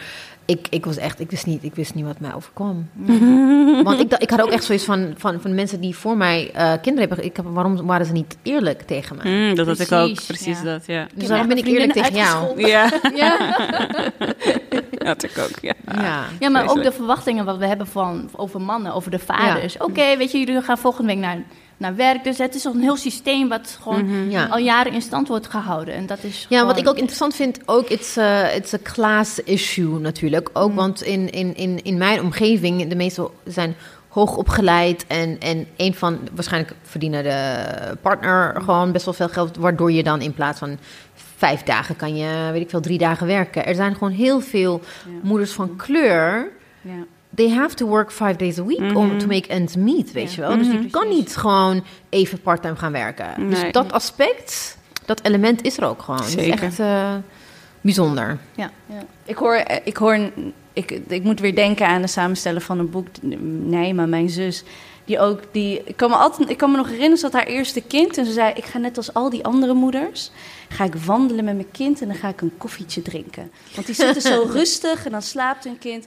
[0.45, 2.89] ik, ik was echt, ik wist niet, ik wist niet wat mij overkwam.
[3.85, 6.73] Want ik, ik had ook echt zoiets van, van, van mensen die voor mij uh,
[6.83, 7.25] kinderen hebben.
[7.25, 9.33] Ik heb, waarom waren ze niet eerlijk tegen mij?
[9.33, 10.65] Mm, dat had ik ook, precies ja.
[10.65, 11.07] dat, ja.
[11.15, 12.67] Dus waarom ben ik eerlijk tegen jou?
[12.67, 12.91] Ja.
[13.15, 13.57] ja.
[15.05, 15.75] dat ik ook, ja.
[15.95, 19.79] Ja, ja maar ook de verwachtingen wat we hebben van, over mannen, over de vaders.
[19.79, 21.43] Oké, weet je, jullie gaan volgende week naar
[21.81, 22.25] naar werk.
[22.25, 24.51] Dus het is een heel systeem wat gewoon mhm.
[24.51, 25.95] al jaren in stand wordt gehouden.
[25.95, 29.43] En dat is Ja, wat ik ook interessant vind, ook it's a, it's a class
[29.43, 30.51] issue natuurlijk.
[30.53, 30.77] Ook, mhm.
[30.77, 33.77] want in, in, in, in mijn omgeving, de meeste zijn
[34.09, 37.65] hoog opgeleid en, en een van, waarschijnlijk verdienen de
[38.03, 40.79] partner gewoon best wel veel geld, waardoor je dan in plaats van
[41.41, 43.67] vijf dagen kan je, weet ik veel, drie dagen werken.
[43.67, 44.81] Er zijn gewoon heel veel
[45.23, 46.51] moeders van kleur
[46.81, 50.35] ja they have to work five days a week om to make ends meet, weet
[50.35, 50.57] je wel.
[50.57, 53.49] Dus je kan niet gewoon even parttime gaan werken.
[53.51, 56.25] Dus dat aspect, dat element is er ook gewoon.
[56.25, 56.55] Zeker.
[56.55, 57.15] Is echt uh,
[57.81, 58.39] bijzonder.
[58.55, 58.71] Ja.
[58.87, 59.03] ja.
[59.25, 60.19] Ik hoor, ik hoor,
[60.73, 63.07] ik, ik moet weer denken aan de samenstellen van een boek,
[63.63, 64.65] Nijma, mijn zus.
[65.11, 67.81] Die ook, die, ik kan me altijd, ik kan me nog herinneren dat haar eerste
[67.81, 70.31] kind en ze zei: ik ga net als al die andere moeders,
[70.69, 73.51] ga ik wandelen met mijn kind en dan ga ik een koffietje drinken.
[73.75, 76.07] Want die zitten zo rustig en dan slaapt hun kind.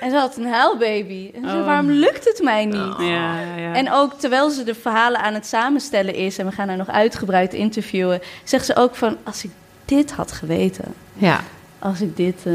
[0.00, 1.30] En ze had een huilbaby.
[1.34, 1.64] En ze oh.
[1.64, 2.74] waarom lukt het mij niet?
[2.74, 2.96] Oh.
[2.98, 6.38] Ja, ja, En ook terwijl ze de verhalen aan het samenstellen is...
[6.38, 8.20] en we gaan haar nog uitgebreid interviewen...
[8.44, 9.50] zegt ze ook van, als ik
[9.84, 10.94] dit had geweten.
[11.14, 11.40] Ja.
[11.78, 12.40] Als ik dit...
[12.44, 12.54] Uh,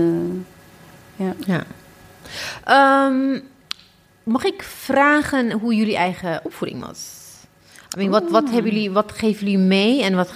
[1.15, 1.33] ja.
[1.45, 3.05] ja.
[3.07, 3.43] Um,
[4.27, 7.15] mag ik vragen hoe jullie eigen opvoeding was?
[7.95, 10.31] I mean, wat, wat, hebben jullie, wat geven jullie mee en wat,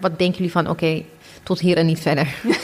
[0.00, 0.68] wat denken jullie van...
[0.68, 1.04] oké,
[1.42, 2.34] tot hier en niet verder?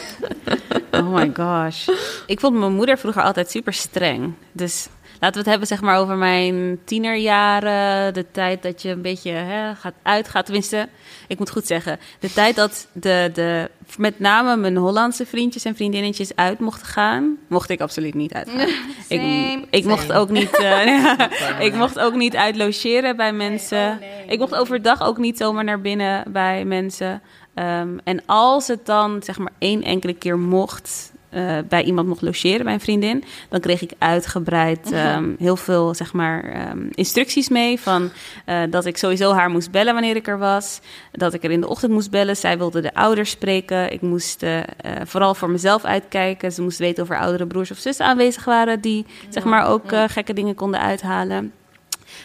[0.90, 1.88] Oh my gosh.
[2.27, 4.33] Ik vond mijn moeder vroeger altijd super streng.
[4.53, 4.88] Dus
[5.21, 8.15] laten we het hebben zeg maar, over mijn tienerjaren.
[8.15, 10.43] De tijd dat je een beetje hè, gaat uitgaan.
[10.43, 10.89] Tenminste,
[11.27, 11.99] ik moet goed zeggen.
[12.19, 17.37] De tijd dat de, de, met name mijn Hollandse vriendjes en vriendinnetjes uit mochten gaan.
[17.49, 18.69] Mocht ik absoluut niet uitgaan.
[19.09, 21.13] ik, ik mocht ook niet, uh,
[21.67, 23.91] ik mocht ook niet uitlogeren bij mensen.
[23.91, 27.23] Oh, ik mocht overdag ook niet zomaar naar binnen bij mensen.
[27.55, 32.23] Ehm, en als het dan zeg maar één enkele keer mocht, uh, bij iemand mocht
[32.23, 37.49] logeren, bij een vriendin, dan kreeg ik uitgebreid um, heel veel zeg maar, um, instructies
[37.49, 37.81] mee.
[37.81, 38.11] Van
[38.47, 40.81] uh, dat ik sowieso haar moest bellen wanneer ik er was.
[41.12, 42.37] Dat ik er in de ochtend moest bellen.
[42.37, 43.93] Zij wilde de ouders spreken.
[43.93, 44.61] Ik moest uh,
[45.05, 46.53] vooral voor mezelf uitkijken.
[46.53, 49.93] Ze moest weten of er oudere broers of zussen aanwezig waren die zeg maar, ook
[50.07, 51.53] gekke dingen konden uithalen.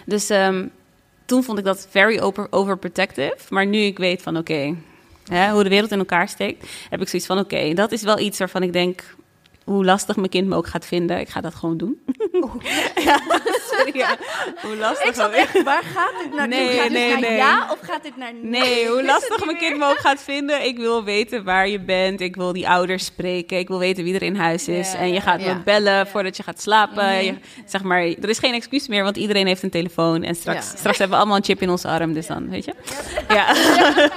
[0.06, 0.72] Dus um,
[1.26, 3.36] toen vond ik dat very over, overprotective.
[3.50, 4.52] Maar nu ik weet van oké.
[4.52, 4.76] Okay,
[5.52, 8.40] hoe de wereld in elkaar steekt, heb ik zoiets van: oké, dat is wel iets
[8.40, 9.16] waarvan ik denk
[9.66, 12.02] hoe lastig mijn kind me ook gaat vinden, ik ga dat gewoon doen.
[13.06, 13.20] ja,
[13.72, 14.06] sorry.
[14.62, 15.08] Hoe lastig.
[15.08, 16.48] Ik zat echt, waar gaat dit naar?
[16.48, 17.36] Nee, gaat nee, nee.
[17.36, 18.62] ja of gaat dit naar nee?
[18.62, 20.66] Nee, hoe lastig mijn kind me ook gaat vinden.
[20.66, 22.22] Ik wil weten waar je bent.
[22.22, 23.58] Ik wil die ouders spreken.
[23.58, 24.94] Ik wil weten wie er in huis is.
[24.94, 27.06] en je gaat me bellen voordat je gaat slapen.
[27.06, 27.24] Mhm.
[27.24, 30.24] je, zeg maar, er is geen excuus meer, want iedereen heeft een telefoon.
[30.24, 32.14] En straks, straks hebben we allemaal een chip in onze arm.
[32.14, 32.74] Dus dan, weet je.
[33.28, 33.54] Ja.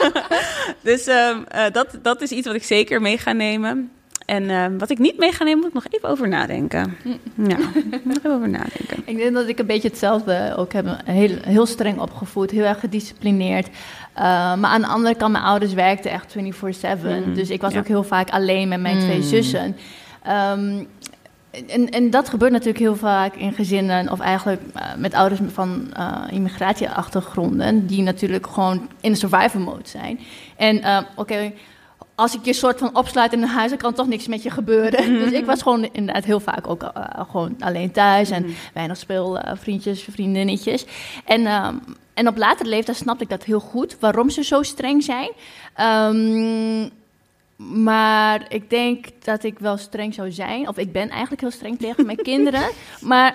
[0.90, 3.92] dus um, uh, dat, dat is iets wat ik zeker mee ga nemen.
[4.28, 6.96] En uh, wat ik niet mee ga nemen, moet ik nog even over nadenken.
[7.34, 7.58] Ja,
[8.04, 9.02] nog even over nadenken.
[9.04, 10.86] Ik denk dat ik een beetje hetzelfde ook heb.
[11.04, 13.66] Heel, heel streng opgevoed, heel erg gedisciplineerd.
[13.66, 13.74] Uh,
[14.54, 16.40] maar aan de andere kant, mijn ouders werkten echt 24-7.
[17.02, 19.22] Mm, dus ik was ook heel vaak alleen met mijn twee mm.
[19.22, 19.76] zussen.
[20.52, 20.86] Um,
[21.66, 25.92] en, en, dat gebeurt natuurlijk heel vaak in gezinnen, of eigenlijk uh, met ouders van
[25.98, 30.18] uh, immigratieachtergronden, die natuurlijk gewoon in survival mode zijn.
[30.56, 31.52] En uh, oké,
[32.18, 34.50] als ik je soort van opsluit in een huis, dan kan toch niks met je
[34.50, 35.12] gebeuren.
[35.12, 35.24] Mhm.
[35.24, 36.90] Dus ik was gewoon inderdaad heel vaak ook uh,
[37.30, 40.86] gewoon alleen thuis en mm weinig speelvriendjes, uh, vriendinnetjes.
[41.24, 41.80] En, um,
[42.14, 45.30] en op latere leeftijd snapte ik dat heel goed, waarom ze zo streng zijn.
[45.80, 46.90] Um,
[47.56, 50.68] maar ik denk dat ik wel streng zou zijn.
[50.68, 52.70] Of ik ben eigenlijk heel streng tegen mijn kinderen.
[53.00, 53.34] Maar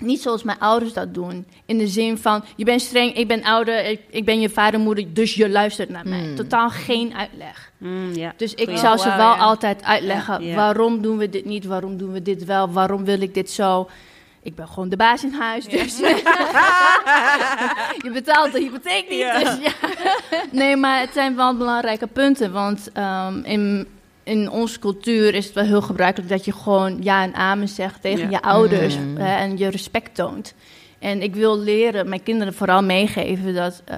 [0.00, 1.46] niet zoals mijn ouders dat doen.
[1.64, 4.80] In de zin van, je bent streng, ik ben ouder, ik, ik ben je vader,
[4.80, 6.20] moeder, dus je luistert naar mij.
[6.20, 6.34] Hmm.
[6.34, 7.72] Totaal geen uitleg.
[7.78, 8.32] Mm, ja.
[8.36, 12.22] Dus ik zou ze wel altijd uitleggen, waarom doen we dit niet, waarom doen we
[12.22, 13.88] dit wel, waarom wil ik dit zo.
[14.42, 15.98] Ik ben gewoon de baas in huis, dus
[18.04, 19.32] je betaalt de hypotheek niet.
[19.32, 19.72] Dus ja.
[20.50, 23.86] Nee, maar het zijn wel belangrijke punten, want um, in
[24.30, 28.02] in onze cultuur is het wel heel gebruikelijk dat je gewoon ja en amen zegt
[28.02, 29.16] tegen je ouders mm.
[29.16, 30.54] hè, en je respect toont.
[30.98, 33.96] En ik wil leren, mijn kinderen vooral meegeven dat uh,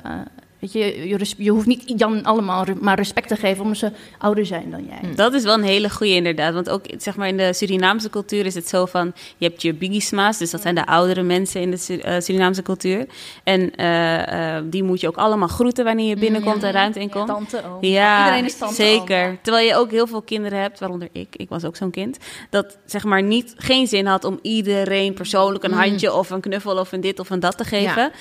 [0.62, 4.70] Weet je, je, hoeft niet Jan allemaal maar respect te geven omdat ze ouder zijn
[4.70, 5.14] dan jij.
[5.14, 6.54] Dat is wel een hele goede inderdaad.
[6.54, 9.12] Want ook zeg maar in de Surinaamse cultuur is het zo van...
[9.36, 13.06] je hebt je bigisma's, dus dat zijn de oudere mensen in de eh, Surinaamse cultuur.
[13.44, 17.26] En eh, eh, die moet je ook allemaal groeten wanneer je binnenkomt en ruimte inkomt.
[17.26, 17.84] Tante, oom.
[17.84, 19.38] Ja, Iedereen is tante, zeker.
[19.42, 22.18] Terwijl je ook heel veel kinderen hebt, waaronder ik, ik was ook zo'n kind,
[22.50, 26.78] dat zeg maar niet geen zin had om iedereen persoonlijk een handje of een knuffel
[26.78, 28.12] of een dit of een dat te geven.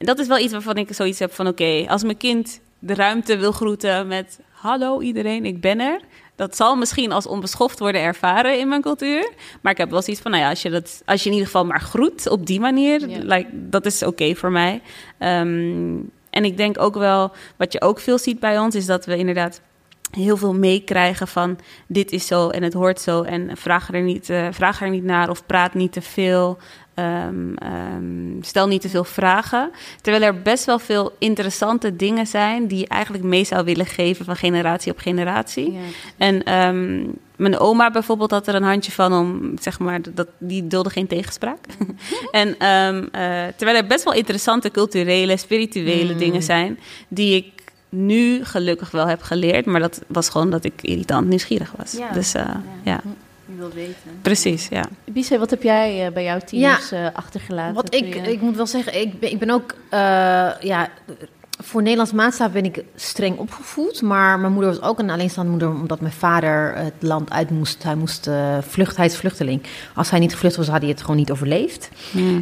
[0.00, 2.94] Ehm, dat is wel iets waarvan ik zoiets heb van oké, als mijn kind de
[2.94, 6.00] ruimte wil groeten met hallo iedereen, ik ben er.
[6.36, 9.32] Dat zal misschien als onbeschoft worden ervaren in mijn cultuur.
[9.60, 11.46] Maar ik heb wel zoiets van, nou ja, als je, dat, als je in ieder
[11.50, 13.18] geval maar groet op die manier, Ja.
[13.22, 14.82] like, dat is oké voor mij.
[15.18, 15.96] Ehm,
[16.30, 19.16] en ik denk ook wel, wat je ook veel ziet bij ons, is dat we
[19.16, 19.60] inderdaad
[20.10, 24.30] heel veel meekrijgen van dit is zo en het hoort zo en vraag er niet,
[24.30, 26.58] eh, vraag er niet naar of praat niet te veel.
[26.94, 29.70] Ehm, ehm, stel niet te veel vragen.
[30.00, 34.24] Terwijl er best wel veel interessante dingen zijn die je eigenlijk mee zou willen geven
[34.24, 35.78] van generatie op generatie.
[36.16, 40.66] En ehm, mijn oma bijvoorbeeld had er een handje van om, zeg maar, dat, die
[40.66, 41.58] dulde geen tegenspraak.
[42.30, 47.59] en eh, terwijl er best wel interessante culturele, spirituele dingen zijn, die ik
[47.90, 51.92] nu gelukkig wel heb geleerd, maar dat was gewoon dat ik irritant nieuwsgierig was.
[51.92, 52.10] Ja.
[52.12, 52.48] Dus eh,
[52.84, 53.00] ja.
[53.46, 53.94] Je wil weten.
[54.22, 54.84] precies, ja.
[55.04, 57.74] Bise, wat heb jij eh, bij jouw tieners eh, achtergelaten?
[57.74, 59.98] Wat ik, je- ik moet wel zeggen, ik ben, ik ben ook, eh,
[60.60, 60.88] ja,
[61.62, 64.02] voor Nederlands maatstaf ben ik streng opgevoed.
[64.02, 67.82] Maar mijn moeder was ook een alleenstaande moeder, omdat mijn vader het land uit moest.
[67.82, 69.62] Hij moest uh, vlucht, hij is vluchteling.
[69.94, 71.90] Als hij niet gevlucht was, had hij het gewoon niet overleefd.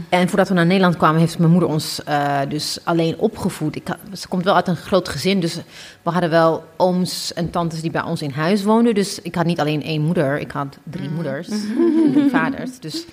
[0.09, 3.77] En voordat we naar Nederland kwamen, heeft mijn moeder ons uh, dus alleen opgevoed.
[3.77, 5.55] Ik, ze komt wel uit een groot gezin, dus
[6.03, 8.95] we hadden wel ooms en tantes die bij ons in huis woonden.
[8.95, 11.49] Dus ik had niet alleen één moeder, ik had drie moeders,
[12.13, 12.79] drie vaders.
[12.79, 13.07] Dus,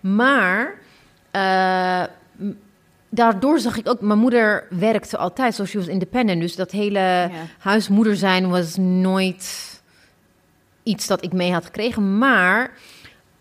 [0.00, 0.74] maar
[1.36, 2.02] uh,
[3.14, 6.40] daardoor zag ik ook, mijn moeder werkte altijd, zoals she was independent.
[6.40, 7.30] Dus dat hele ja.
[7.58, 9.70] huismoeder zijn was nooit
[10.82, 12.18] iets dat ik mee had gekregen.
[12.18, 12.70] Maar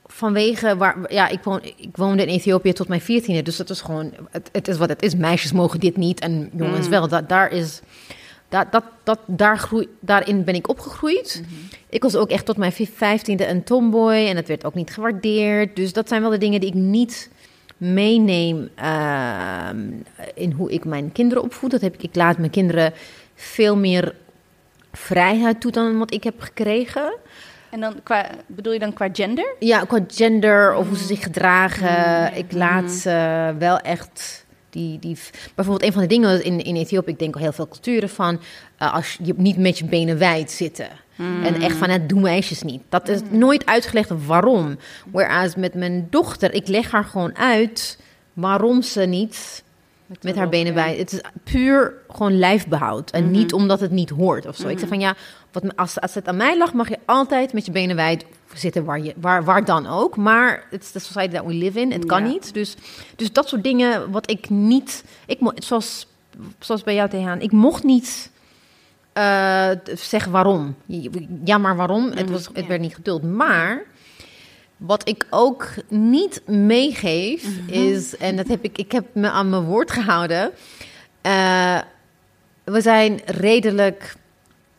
[0.05, 3.41] vanwege waar, ja, ik, woon, ik woonde in Ethiopië tot mijn veertiende.
[3.41, 5.15] Dus dat is gewoon, het, het, is wat het is.
[5.15, 6.91] Meisjes mogen dit niet en jongens mm.
[6.91, 7.07] wel.
[7.07, 7.81] Dat, daar is,
[8.49, 11.41] dat, dat, dat, daar groei, daarin ben ik opgegroeid.
[11.41, 11.67] Mm -hmm.
[11.89, 15.75] Ik was ook echt tot mijn vijftiende een tomboy en het werd ook niet gewaardeerd.
[15.75, 17.29] Dus dat zijn wel de dingen die ik niet
[17.81, 19.69] meeneem uh,
[20.33, 21.71] in hoe ik mijn kinderen opvoed.
[21.71, 22.93] Dat heb ik, ik laat mijn kinderen
[23.35, 24.15] veel meer
[24.91, 27.17] vrijheid toe dan wat ik heb gekregen.
[27.69, 29.55] En dan qua, bedoel je dan qua gender?
[29.59, 32.21] Ja, qua gender of hoe ze zich gedragen.
[32.21, 32.37] Mm.
[32.37, 35.17] Ik laat ze wel echt die, die...
[35.55, 38.39] Bijvoorbeeld een van de dingen in, in Ethiopië, ik denk al heel veel culturen van...
[38.81, 40.87] Uh, als je niet met je benen wijd zitten...
[41.15, 41.43] Mm.
[41.43, 42.81] En echt van, het doen meisjes niet.
[42.89, 43.37] Dat is mm.
[43.37, 44.77] nooit uitgelegd waarom.
[45.11, 47.99] Whereas met mijn dochter, ik leg haar gewoon uit
[48.33, 49.63] waarom ze niet
[50.05, 50.97] met, met haar benen bij.
[50.97, 53.11] Het is puur gewoon lijfbehoud.
[53.11, 53.37] En mm -hmm.
[53.37, 54.61] niet omdat het niet hoort of zo.
[54.61, 54.71] -hmm.
[54.71, 55.15] Ik zeg van ja,
[55.51, 58.25] wat, als, als het aan mij lag, mag je altijd met je benen wijd
[58.55, 60.17] zitten waar, je, waar, waar dan ook.
[60.17, 61.91] Maar het is de society that we live in.
[61.91, 62.31] Het kan ja.
[62.31, 62.53] niet.
[62.53, 62.75] Dus,
[63.15, 65.03] dus dat soort dingen wat ik niet...
[65.25, 66.07] Ik, zoals,
[66.59, 68.31] zoals bij jou, Theaan, ik mocht niet...
[69.17, 70.75] Uh, zeg waarom.
[71.43, 72.03] Ja, maar waarom?
[72.03, 72.67] Mm, het, was, het ja.
[72.67, 73.23] werd niet geduld.
[73.23, 73.83] Maar
[74.77, 77.83] wat ik ook niet meegeef mm -hmm.
[77.83, 80.51] is, en dat heb ik, ik heb me aan mijn woord gehouden.
[81.25, 81.79] Uh,
[82.63, 84.15] we zijn redelijk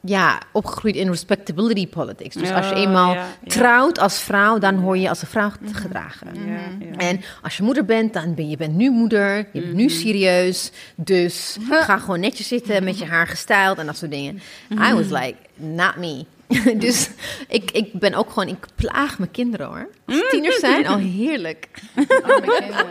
[0.05, 2.35] ja, opgegroeid in respectability politics.
[2.35, 3.51] Dus oh, als je eenmaal ja, ja.
[3.51, 6.29] trouwt als vrouw, dan hoor je als een vrouw te gedragen.
[6.35, 6.99] Mm -hmm.
[6.99, 9.81] En als je moeder bent, dan ben je bent nu moeder, je bent mm -hmm.
[9.81, 10.71] nu serieus.
[10.97, 14.33] Dus ga gewoon netjes zitten met je haar gestyled en dat soort dingen.
[14.33, 14.87] Mm -hmm.
[14.87, 16.25] I was like, not me.
[16.87, 17.11] dus
[17.49, 19.89] ik, ik ben ook gewoon, ik plaag mijn kinderen hoor.
[20.07, 21.69] Als tieners zijn, al oh, heerlijk.
[21.97, 22.87] Oh, kinderen,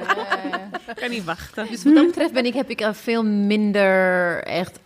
[0.88, 1.68] ja, kan niet wachten.
[1.70, 4.80] Dus wat dat betreft ben ik, heb ik veel minder echt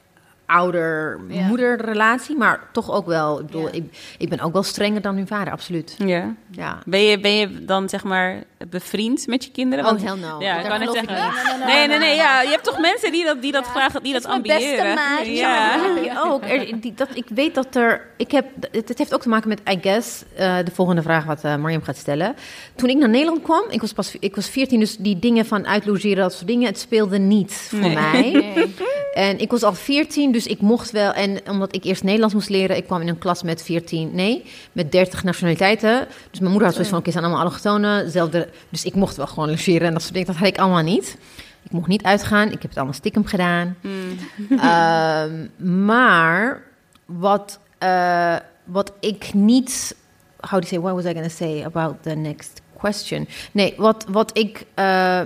[0.46, 3.40] ouder-moeder-relatie, maar toch ook wel.
[3.40, 3.72] Ik bedoel, ja.
[3.72, 5.96] ik, ik ben ook wel strenger dan hun vader, absoluut.
[5.98, 6.36] Ja.
[6.52, 6.80] ja.
[6.86, 9.86] Ben, je, ben je dan zeg maar bevriend met je kinderen?
[9.86, 10.40] Want, oh, hell no.
[10.40, 11.34] Ja, ik kan het zeggen.
[11.66, 12.42] Nee, nee, nee, ja.
[12.42, 14.98] Je hebt toch mensen die dat, die dat vragen, die dat, dat ambiëren.
[15.34, 15.76] Ja.
[16.04, 16.22] ja.
[16.24, 16.44] ook.
[16.44, 18.02] Er, die, dat, ik weet dat er.
[18.18, 21.26] Ik heb, het, het heeft ook te maken met, I guess, uh, de volgende vraag
[21.26, 22.36] wat uh, Mariam gaat stellen.
[22.76, 25.68] Toen ik naar Nederland kwam, ik was pas, ik was 14, dus die dingen van
[25.68, 27.94] uitlogeren, dat soort dingen, het speelde niet voor nee.
[27.94, 28.32] mij.
[28.32, 28.76] Nee.
[29.14, 31.14] En ik was al 14, dus ik mocht wel.
[31.14, 34.46] En omdat ik eerst Nederlands moest leren, ik kwam in een klas met 14, nee,
[34.72, 36.08] met 30 nationaliteiten.
[36.30, 38.12] Dus mijn moeder had zoiets van: oké, zijn allemaal allochtonen.
[38.12, 40.28] Zelfde, dus ik mocht wel gewoon logeren en dat soort dingen.
[40.28, 41.18] Dat had ik allemaal niet.
[41.64, 42.46] Ik mocht niet uitgaan.
[42.46, 43.78] Ik heb het allemaal stiekem gedaan.
[43.82, 44.18] Mm.
[44.50, 46.62] um, maar
[47.06, 49.96] wat, uh, wat ik niet.
[50.40, 50.80] How do you say?
[50.80, 53.28] What was I going to say about the next question?
[53.52, 54.66] Nee, wat, wat ik.
[54.76, 55.22] Uh,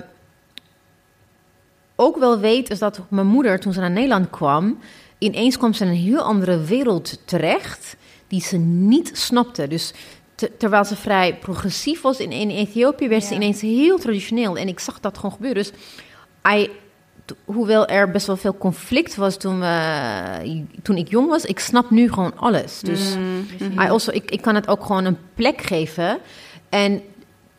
[2.00, 4.80] ook wel weet, is dat mijn moeder, toen ze naar Nederland kwam,
[5.18, 7.96] ineens kwam ze in een heel andere wereld terecht,
[8.28, 9.68] die ze niet snapte.
[9.68, 9.94] Dus
[10.36, 14.58] te- terwijl ze vrij progressief was in, in Ethiopië, werd ze ineens heel traditioneel.
[14.58, 15.64] En ik zag dat gewoon gebeuren.
[15.64, 15.72] Dus
[16.56, 16.70] I,
[17.46, 21.90] hoewel er best wel veel conflict was toen, we, toen ik jong was, ik snap
[21.90, 22.80] nu gewoon alles.
[22.80, 23.16] Dus
[23.74, 26.18] I also, ik, ik kan het ook gewoon een plek geven.
[26.70, 27.02] En,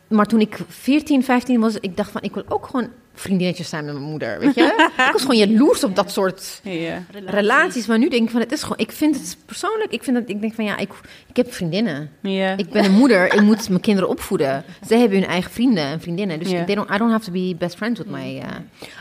[0.07, 2.89] maar toen ik 14, 15 was, ik dacht van, ik wil ook gewoon
[3.21, 4.63] vriendinnetjes zijn met mijn moeder, weet je?
[5.07, 7.03] ik was gewoon jaloers op dat soort Ja.
[7.25, 7.85] relaties.
[7.85, 10.29] Maar nu denk ik van, het is gewoon, ik vind het persoonlijk, ik vind dat,
[10.29, 10.89] ik denk van, ja, ik,
[11.27, 12.09] ik heb vriendinnen.
[12.21, 12.57] Ja.
[12.57, 14.63] Ik ben een moeder, ik moet mijn kinderen opvoeden.
[14.87, 16.39] Ze hebben hun eigen vrienden en vriendinnen.
[16.39, 16.63] Dus Ja.
[16.65, 18.35] they don't, I don't have to be best friends with my...
[18.37, 18.43] uh,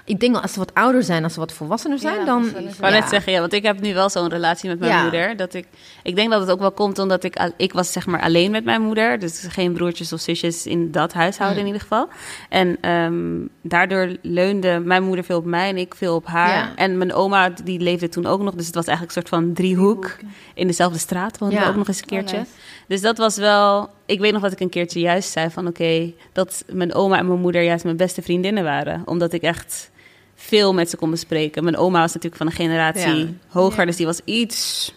[0.05, 2.45] ik denk wel, als ze wat ouder zijn, als ze wat volwassener zijn, Ja, dan...
[2.47, 3.01] Ik wou ja.
[3.01, 5.03] net zeggen, ja, want ik heb nu wel zo'n relatie met mijn Ja.
[5.03, 5.37] moeder.
[5.37, 5.67] Dat ik,
[6.03, 8.51] ik denk dat het ook wel komt omdat ik, al- ik was zeg maar alleen
[8.51, 9.19] met mijn moeder.
[9.19, 11.67] Dus geen broertjes of zusjes in dat huishouden Mm.
[11.67, 12.09] in ieder geval.
[12.49, 13.15] En ehm,
[13.63, 16.49] daardoor leunde mijn moeder veel op mij en ik veel op haar.
[16.55, 16.77] Ja.
[16.77, 18.55] En mijn oma, die leefde toen ook nog.
[18.55, 20.17] Dus het was eigenlijk een soort van driehoek.
[20.55, 21.69] In dezelfde straat we Ja.
[21.69, 22.37] ook nog eens een keertje.
[22.37, 22.55] Oh, nice.
[22.89, 23.89] Dus dat was wel...
[24.07, 25.67] Ik weet nog dat ik een keertje juist zei van...
[25.67, 29.03] Oké, dat mijn oma en mijn moeder juist mijn beste vriendinnen waren.
[29.05, 29.91] Omdat ik echt
[30.35, 31.65] veel met ze kon bespreken.
[31.65, 33.27] Mijn oma was natuurlijk van een generatie Ja.
[33.49, 33.87] hoger.
[33.87, 34.93] Dus die was iets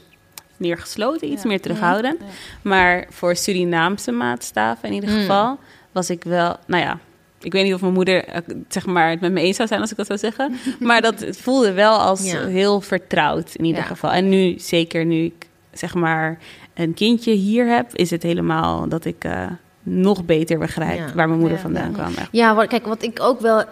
[0.58, 2.18] meer gesloten, iets meer terughoudend.
[2.62, 5.16] Maar voor Surinaamse maatstaven in ieder Mm.
[5.20, 5.60] geval...
[5.92, 6.56] was ik wel...
[6.68, 7.00] Nou ja,
[7.46, 9.82] ik weet niet of mijn moeder eh, zeg maar, het met me eens zou zijn
[9.82, 10.56] als ik dat zou zeggen.
[10.80, 12.46] Maar dat het voelde wel als Ja.
[12.46, 13.88] heel vertrouwd in ieder Ja.
[13.88, 14.12] geval.
[14.12, 16.38] En nu, zeker nu ik zeg maar
[16.74, 19.46] een kindje hier heb, is het helemaal dat ik eh,
[19.86, 21.14] nog beter begrijp Ja.
[21.16, 21.64] waar mijn moeder Ja.
[21.64, 21.94] vandaan Ja.
[21.98, 22.14] kwam.
[22.16, 22.28] Echt.
[22.32, 23.64] Ja, wat, kijk, wat ik ook wel...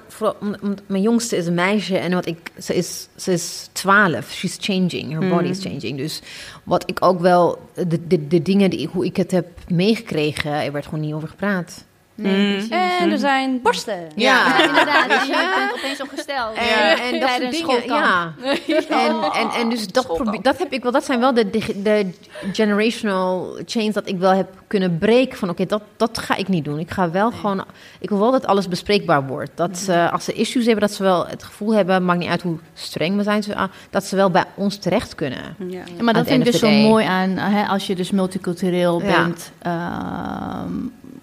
[0.42, 0.56] Om-
[0.86, 4.32] mijn jongste is een meisje en wat ik, ze, is, ze is 12.
[4.32, 5.20] She's changing.
[5.20, 5.72] Her body is Mm.
[5.72, 5.98] changing.
[5.98, 6.22] Dus
[6.64, 7.60] wat ik ook wel...
[7.88, 10.52] De, de, de dingen die, hoe ik het heb meegekregen...
[10.52, 11.86] Er werd gewoon niet over gepraat.
[12.16, 12.66] Mm.
[12.70, 14.08] En er zijn borsten.
[14.16, 14.64] Ja.
[14.68, 15.10] inderdaad.
[15.10, 16.56] Dus je bent opeens ongesteld.
[16.56, 18.34] En, en dat soort dingen, ja.
[19.08, 21.50] En, en, en dus dat, probeer- dat heb ik wel, dat zijn wel de,
[21.84, 22.10] de,
[22.52, 25.38] generational chains dat ik wel heb kunnen breken.
[25.38, 26.80] Van oké, dat, dat ga ik niet doen.
[26.80, 27.64] Ik ga wel gewoon,
[28.00, 29.52] ik wil wel dat alles bespreekbaar wordt.
[29.56, 32.42] Dat ze, als ze issues hebben, dat ze wel het gevoel hebben, maakt niet uit
[32.42, 35.56] hoe streng we zijn, ze- ah, dat ze wel bij ons terecht kunnen.
[35.58, 35.68] Ja.
[35.98, 39.02] Ja, maar At dat vind ik dus zo mooi aan, hè, als je dus multicultureel
[39.02, 39.08] Ja.
[39.24, 39.52] bent.
[39.62, 40.72] ehm,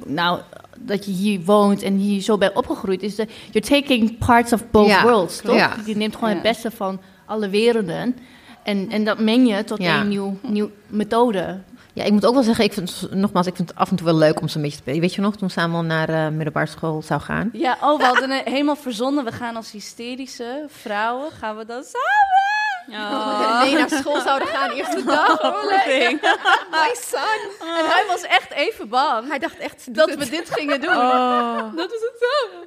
[0.06, 0.38] nou,
[0.80, 3.02] dat je hier woont en hier zo bent opgegroeid.
[3.02, 5.56] Is dat you're taking parts of both Ja, worlds, toch?
[5.56, 5.76] ja.
[5.86, 6.34] Je neemt gewoon Ja.
[6.34, 8.16] het beste van alle werelden.
[8.62, 10.00] En, en dat meng je tot Ja.
[10.00, 11.58] een nieuw, nieuw methode.
[11.92, 14.06] Ja, ik moet ook wel zeggen, ik vind, nogmaals, ik vind het af en toe
[14.06, 15.00] wel leuk om een beetje te spelen.
[15.00, 17.50] Weet je nog, toen samen naar eh middelbare school zou gaan?
[17.52, 19.24] Ja, oh, we hadden het helemaal verzonnen.
[19.24, 22.57] We gaan als hysterische vrouwen, gaan we dan samen.
[22.90, 23.62] Oh.
[23.62, 25.42] Nee, naar school zouden gaan, eerste dag.
[25.42, 25.64] Oh.
[26.70, 27.50] My son.
[27.60, 30.96] En hij was echt even bang Hij dacht echt, dat we dit gingen doen.
[30.96, 31.76] Oh.
[31.76, 32.66] Dat was het zo.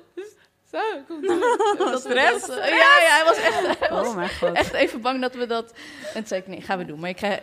[0.71, 1.39] Zo, door.
[1.91, 2.47] Dat Stress?
[2.47, 4.07] dat, eh, ja, ja, hij was echt, hij was
[4.41, 5.71] Oh echt even bang dat we dat...
[6.03, 6.99] En toen zei ik, nee, gaan we doen.
[6.99, 7.39] Maar ik krijg...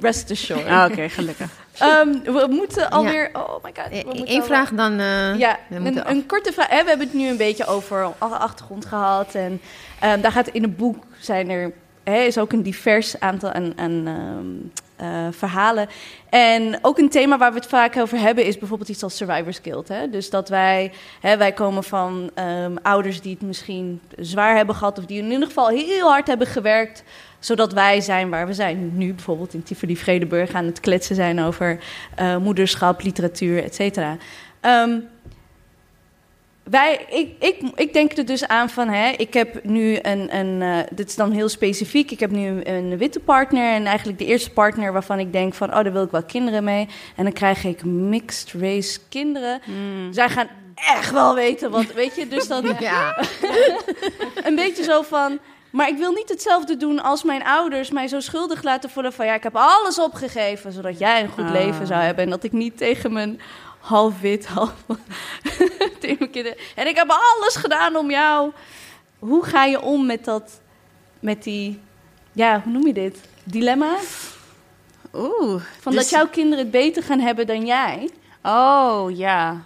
[0.00, 0.66] Rest assured.
[0.66, 1.50] Ah, Oké, gelukkig.
[1.78, 3.30] Ehm, we moeten alweer...
[3.32, 3.92] Oh my god.
[4.26, 4.98] Eén al- vraag dan...
[5.00, 6.68] eh, Ja, een, korte vraag.
[6.68, 9.34] Hè, we hebben het nu een beetje over alle achtergrond gehad.
[9.34, 9.60] En
[10.00, 11.72] ehm, daar gaat in het boek zijn er
[12.12, 14.46] is ook een divers aantal aan, aan, ehm,
[14.96, 15.88] eh, verhalen.
[16.28, 19.60] En ook een thema waar we het vaak over hebben is bijvoorbeeld iets als survivor's
[19.62, 19.88] guilt.
[19.88, 20.10] Hè?
[20.10, 24.98] Dus dat wij, hè, wij komen van ehm, ouders die het misschien zwaar hebben gehad
[24.98, 27.04] of die in ieder geval heel hard hebben gewerkt
[27.38, 28.96] zodat wij zijn waar we zijn.
[28.96, 31.78] Nu bijvoorbeeld in Tivoli Vredeburg aan het kletsen zijn over
[32.14, 34.16] eh, moederschap, literatuur, et cetera.
[34.60, 34.98] Ehm,
[36.70, 40.62] wij, ik, ik, ik denk er dus aan van, hè, ik heb nu een, een
[40.62, 44.24] eh, dit is dan heel specifiek, ik heb nu een witte partner en eigenlijk de
[44.24, 46.88] eerste partner waarvan ik denk van, oh, daar wil ik wel kinderen mee.
[47.16, 49.60] En dan krijg ik mixed race kinderen.
[49.64, 50.12] Mm.
[50.12, 53.18] Zij gaan echt wel weten wat, weet je, dus dan Ja,
[54.48, 55.38] een beetje zo van.
[55.70, 59.26] Maar ik wil niet hetzelfde doen als mijn ouders mij zo schuldig laten voelen van
[59.26, 61.52] ja, ik heb alles opgegeven zodat jij een goed Ah.
[61.52, 63.40] leven zou hebben en dat ik niet tegen mijn
[63.78, 64.74] half wit, half.
[66.74, 68.52] En ik heb alles gedaan om jou.
[69.18, 70.60] Hoe ga je om met dat,
[71.20, 71.80] met die,
[72.32, 73.20] ja, hoe noem je dit?
[73.44, 73.96] Dilemma?
[75.14, 75.62] Oeh.
[75.80, 78.10] Van dus- dat jouw kinderen het beter gaan hebben dan jij.
[78.42, 79.62] Oh, ja.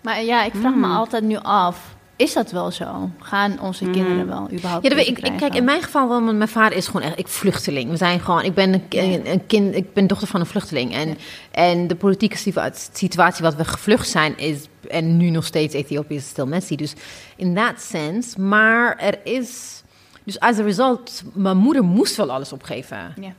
[0.00, 0.96] Maar ja, ik vraag me Mm.
[0.96, 3.10] altijd nu af, is dat wel zo?
[3.18, 3.92] Gaan onze Mm.
[3.92, 6.76] kinderen wel überhaupt ja dat ik, ik, kijk, in mijn geval wel, want mijn vader
[6.78, 7.90] is gewoon echt ik vluchteling.
[7.90, 10.92] We zijn gewoon, ik ben een, kind, ik ben dochter van een vluchteling.
[10.94, 11.18] En,
[11.50, 16.14] en de politieke situa- situatie wat we gevlucht zijn is, en nu nog steeds Ethiopië
[16.14, 16.76] is still messy.
[16.76, 16.94] Dus
[17.36, 19.82] in that sense, maar er is,
[20.24, 23.14] dus as a result, mijn moeder moest wel alles opgeven.
[23.20, 23.32] Ja.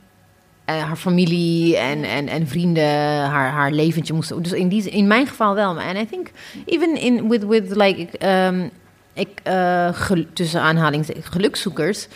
[0.64, 2.84] Eh, haar familie en, en, en vrienden,
[3.24, 4.42] haar, haar leventje moesten.
[4.42, 5.78] Dus in, die, in mijn geval wel.
[5.80, 6.30] En I think
[6.64, 8.70] even in with, with like um,
[9.12, 12.06] ik, uh, gel- tussen aanhalings, gelukzoekers,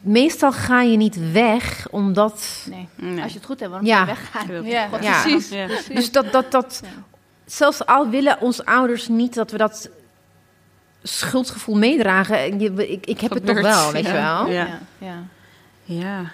[0.00, 2.66] meestal ga je niet weg omdat.
[2.70, 2.88] Nee.
[2.94, 3.22] Nee.
[3.22, 3.96] Als je het goed hebt, waarom Ja.
[3.96, 4.64] zou je weggaan?
[4.64, 5.20] Ja, Ja.
[5.22, 5.48] precies.
[5.48, 5.66] Ja.
[5.66, 5.94] precies.
[5.94, 6.88] Dus dat, dat, dat Ja.
[7.44, 9.88] zelfs al willen onze ouders niet dat we dat
[11.02, 14.46] schuldgevoel meedragen, je, ik, ik heb het toch wel, weet je wel.
[14.50, 14.80] Ja.
[15.84, 16.32] Ja,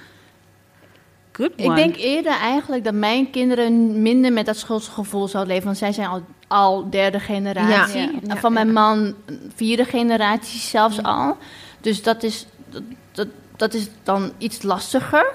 [1.57, 5.67] Ik denk eerder eigenlijk dat mijn kinderen minder met dat schuldgevoel zouden leven.
[5.67, 8.01] Want zij zijn al, al derde generatie.
[8.01, 8.07] Ja.
[8.09, 9.15] En Ja, van mijn man
[9.55, 11.37] vierde generatie zelfs al.
[11.81, 12.83] Dus dat is, dat,
[13.13, 13.27] dat,
[13.57, 15.27] dat is dan iets lastiger.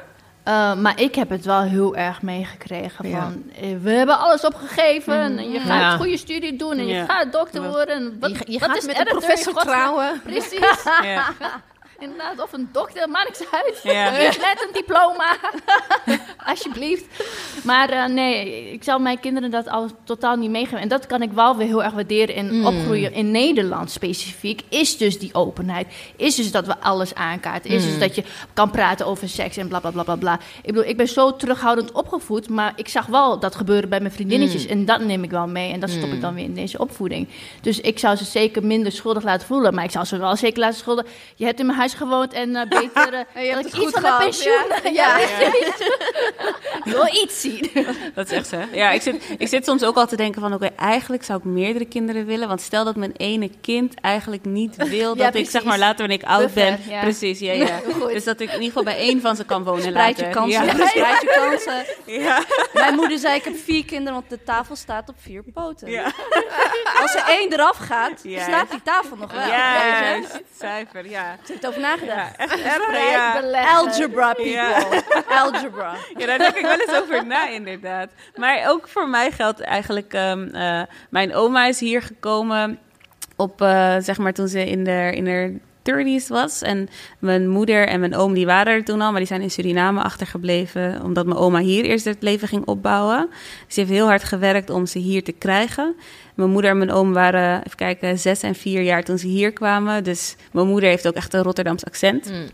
[0.48, 3.10] Uh, maar ik heb het wel heel erg meegekregen.
[3.10, 3.22] Ja.
[3.22, 5.14] Van, eh, we hebben alles opgegeven.
[5.38, 5.92] En je gaat Ja.
[5.92, 6.78] een goede studie doen.
[6.78, 7.00] En Ja.
[7.00, 7.96] je gaat dokter worden.
[7.96, 10.22] En Wat, je, je wat gaat is met een erger, professor trouwen.
[10.24, 10.60] Precies.
[12.00, 13.80] Inderdaad, of een dokter, maakt niks uit.
[13.84, 14.12] Ja.
[14.48, 15.38] Net een diploma.
[16.52, 17.06] Alsjeblieft.
[17.64, 20.80] Maar eh, nee, ik zal mijn kinderen dat al totaal niet meegeven.
[20.80, 22.66] En dat kan ik wel weer heel erg waarderen in Mm.
[22.66, 24.62] opgroeien in Nederland specifiek.
[24.70, 25.88] Is dus die openheid.
[26.16, 27.70] Is dus dat we alles aankaarten.
[27.72, 28.00] Is dus Mm.
[28.00, 28.24] dat je
[28.54, 30.34] kan praten over seks en bla bla bla bla bla.
[30.62, 32.50] Ik bedoel, ik ben zo terughoudend opgevoed.
[32.50, 34.64] Maar ik zag wel dat gebeuren bij mijn vriendinnetjes.
[34.64, 34.70] Mm.
[34.72, 35.72] En dat neem ik wel mee.
[35.72, 37.28] En dat stop ik dan weer in deze opvoeding.
[37.62, 39.74] Dus ik zou ze zeker minder schuldig laten voelen.
[39.74, 41.06] Maar ik zou ze wel zeker laten schuldig.
[41.36, 43.82] Je hebt in mijn huis gewoond en eh, beter uh, je hebt dat het ik
[43.82, 44.66] iets goed van pensioen.
[44.94, 45.18] ja.
[45.18, 45.48] Ja, Ja.
[46.84, 47.72] Ik wil iets zien.
[48.14, 48.58] Dat is echt zo.
[48.72, 50.54] Ja, ik zit, ik zit soms ook al te denken van...
[50.54, 52.48] oké, eigenlijk zou ik meerdere kinderen willen.
[52.48, 55.16] Want stel dat mijn ene kind eigenlijk niet wil...
[55.16, 56.80] dat ik zeg maar later wanneer ik oud ben...
[56.88, 57.02] ja.
[57.02, 57.80] Precies, ja, ja.
[58.08, 60.40] Dus dat ik in ieder geval bij één van ze kan wonen Spreid je later.
[60.40, 60.66] kansen.
[60.66, 60.88] Ja.
[60.88, 61.86] Spreid je kansen.
[62.06, 62.44] Ja.
[62.74, 65.92] Mijn moeder zei, ik heb vier kinderen, want de tafel staat op vier poten.
[65.92, 66.04] Ja.
[67.02, 68.46] Als er één eraf gaat, Juist.
[68.48, 69.42] staat die tafel nog wel.
[69.42, 69.48] je?
[69.50, 71.38] Juist, cijfer, ja.
[71.48, 72.38] Het over nagedacht.
[72.38, 73.78] Ja, echt erg, ja.
[73.78, 74.52] Algebra, people.
[74.52, 74.88] Ja.
[75.42, 75.94] Algebra.
[76.18, 78.10] Ja, daar denk ik wel eens over na, inderdaad.
[78.36, 80.14] Maar ook voor mij geldt eigenlijk...
[80.14, 82.80] ehm, eh, mijn oma is hier gekomen
[83.36, 85.52] op, eh, zeg maar, toen ze in de, in haar
[85.92, 86.62] 30s was.
[86.62, 86.88] En
[87.20, 89.10] mijn moeder en mijn oom, die waren er toen al...
[89.10, 91.02] maar die zijn in Suriname achtergebleven...
[91.04, 93.30] omdat mijn oma hier eerst het leven ging opbouwen.
[93.68, 95.96] Ze heeft heel hard gewerkt om ze hier te krijgen.
[96.36, 99.54] Mijn moeder en mijn oom waren, even kijken, zes en vier jaar toen ze hier
[99.54, 100.04] kwamen.
[100.04, 102.30] Dus mijn moeder heeft ook echt een Rotterdams accent.
[102.30, 102.46] Mm.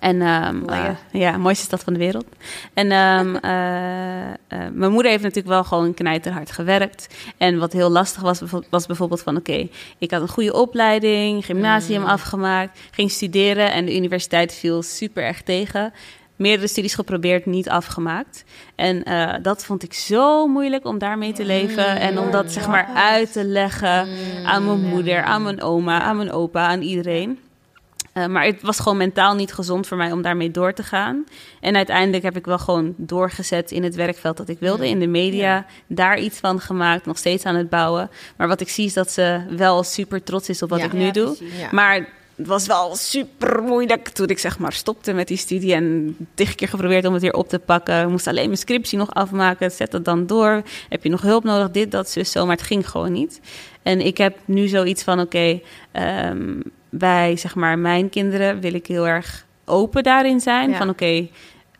[0.00, 0.96] En Mooie.
[1.12, 2.26] eh, ja, mooiste stad van de wereld.
[2.74, 4.34] En ehm, eh, eh,
[4.72, 7.14] mijn moeder heeft natuurlijk wel gewoon knijterhard gewerkt.
[7.36, 8.40] En wat heel lastig was,
[8.70, 9.36] was bijvoorbeeld van...
[9.36, 9.68] oké,
[9.98, 12.06] ik had een goede opleiding, gymnasium Mm.
[12.06, 12.78] afgemaakt...
[12.90, 15.92] ging studeren en de universiteit viel super erg tegen.
[16.36, 18.44] Meerdere studies geprobeerd, niet afgemaakt.
[18.74, 19.02] En
[19.42, 21.86] dat vond ik zo moeilijk om daarmee te leven.
[22.00, 24.08] En om dat zeg maar uit te leggen
[24.44, 27.38] aan mijn moeder, aan mijn oma, aan mijn opa, aan iedereen.
[28.16, 31.24] Eh, maar het was gewoon mentaal niet gezond voor mij om daarmee door te gaan.
[31.60, 35.06] En uiteindelijk heb ik wel gewoon doorgezet in het werkveld dat ik wilde, in de
[35.06, 35.66] media.
[35.86, 38.10] Daar iets van gemaakt, nog steeds aan het bouwen.
[38.36, 40.84] Maar wat ik zie is dat ze wel super trots is op wat Ja.
[40.84, 41.36] ik nu Ja, doe.
[41.70, 45.74] Maar het was wel super moeilijk toen ik zeg maar stopte met die studie.
[45.74, 48.02] En tig keer geprobeerd om het weer op te pakken.
[48.02, 49.70] Ik moest alleen mijn scriptie nog afmaken.
[49.70, 50.62] Zet het dan door.
[50.88, 51.70] Heb je nog hulp nodig?
[51.70, 52.46] Dit, dat, zus, zo.
[52.46, 53.40] Maar het ging gewoon niet.
[53.82, 55.60] En ik heb nu zoiets van, oké,
[55.92, 56.60] ehm,
[56.90, 60.70] bij zeg maar mijn kinderen wil ik heel erg open daarin zijn.
[60.70, 60.76] Ja.
[60.76, 61.28] Van oké,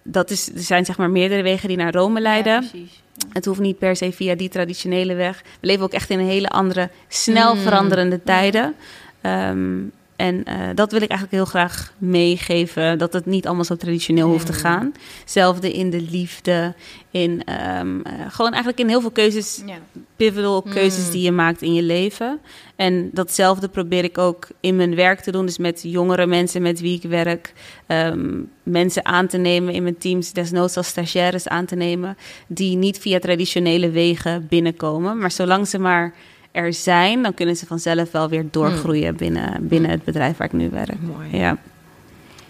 [0.02, 2.52] dat is, er zijn zeg maar meerdere wegen die naar Rome leiden.
[2.52, 3.02] Ja, precies.
[3.32, 5.42] Het hoeft niet per se via die traditionele weg.
[5.60, 7.60] We leven ook echt in een hele andere, snel Mm.
[7.60, 8.74] veranderende tijden.
[9.20, 9.78] Ehm,
[10.16, 12.98] en eh, dat wil ik eigenlijk heel graag meegeven.
[12.98, 14.92] Dat het niet allemaal zo traditioneel hoeft te gaan.
[15.24, 16.74] Zelfde in de liefde.
[17.10, 19.76] In ehm, eh, gewoon eigenlijk in heel veel keuzes Ja.
[20.16, 21.10] pivotal keuzes Mm.
[21.12, 22.40] die je maakt in je leven.
[22.76, 25.46] En datzelfde probeer ik ook in mijn werk te doen.
[25.46, 27.52] Dus met jongere mensen met wie ik werk.
[27.86, 30.32] ehm, mensen aan te nemen in mijn teams.
[30.32, 32.16] Desnoods als stagiaires aan te nemen.
[32.46, 35.18] Die niet via traditionele wegen binnenkomen.
[35.18, 36.14] Maar zolang ze maar
[36.56, 40.52] er zijn, dan kunnen ze vanzelf wel weer doorgroeien binnen, binnen het bedrijf waar ik
[40.52, 41.00] nu werk.
[41.00, 41.36] Mooi.
[41.36, 41.56] Ja.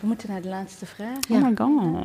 [0.01, 1.17] We moeten naar de laatste vraag.
[1.29, 1.37] Ja.
[1.37, 2.05] Oh my god.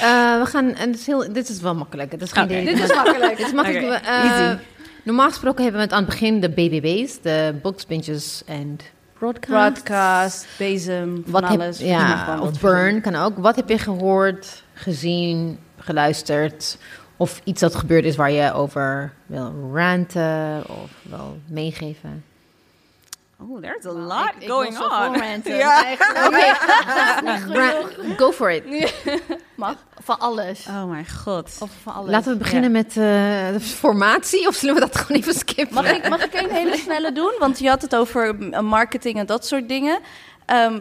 [0.00, 2.12] Eh, we gaan, en dit is, heel, dit is wel makkelijk.
[2.12, 2.52] Het is geen Oké.
[2.58, 2.74] idee.
[2.74, 3.36] Dit is makkelijk.
[3.36, 4.04] Dit is makkelijk.
[4.04, 4.58] Eh, easy.
[5.02, 8.78] normaal gesproken hebben we het aan het begin de BBB's, de books, binges en
[9.18, 9.82] broadcasts.
[9.82, 11.78] Broadcast, bezem, van Wat heb, alles.
[11.78, 13.38] ja, of burn kan ook.
[13.38, 16.78] Wat heb je gehoord, gezien, geluisterd?
[17.22, 22.24] Of iets dat gebeurd is waar je over wil ranten of wil meegeven?
[23.40, 25.42] Oh, there's a lot ik- ik going zo on.
[25.56, 25.82] Ja.
[27.48, 27.82] Ra-
[28.16, 28.64] go for it.
[29.54, 29.76] Mag.
[30.02, 30.66] Van alles.
[30.68, 31.56] Oh mijn god.
[31.60, 32.10] Of van alles.
[32.10, 32.94] Laten we beginnen met eh,
[33.52, 35.74] de formatie of zullen we dat gewoon even skippen?
[35.74, 37.32] Mag, ik, mag ik een hele snelle doen?
[37.38, 39.98] Want je had het over mm, marketing en dat soort dingen.
[40.46, 40.80] Ehm,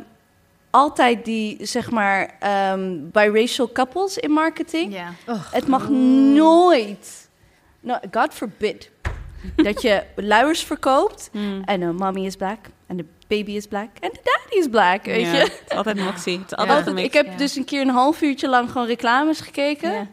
[0.71, 4.93] altijd die, zeg maar, ehm biracial couples in marketing.
[4.93, 5.13] Ja.
[5.51, 7.29] Het mag nooit,
[7.79, 8.89] no, God forbid,
[9.55, 11.61] dat je luiers verkoopt Hmm.
[11.65, 13.89] en uh, mommy is black En de baby is black.
[13.99, 15.37] En de daddy is black, weet Ja, je.
[15.37, 16.39] Het is altijd moxie.
[16.39, 17.35] Het is altijd ik heb Ja.
[17.37, 19.91] dus een keer een half uurtje lang gewoon reclames gekeken.
[19.91, 20.07] Ja.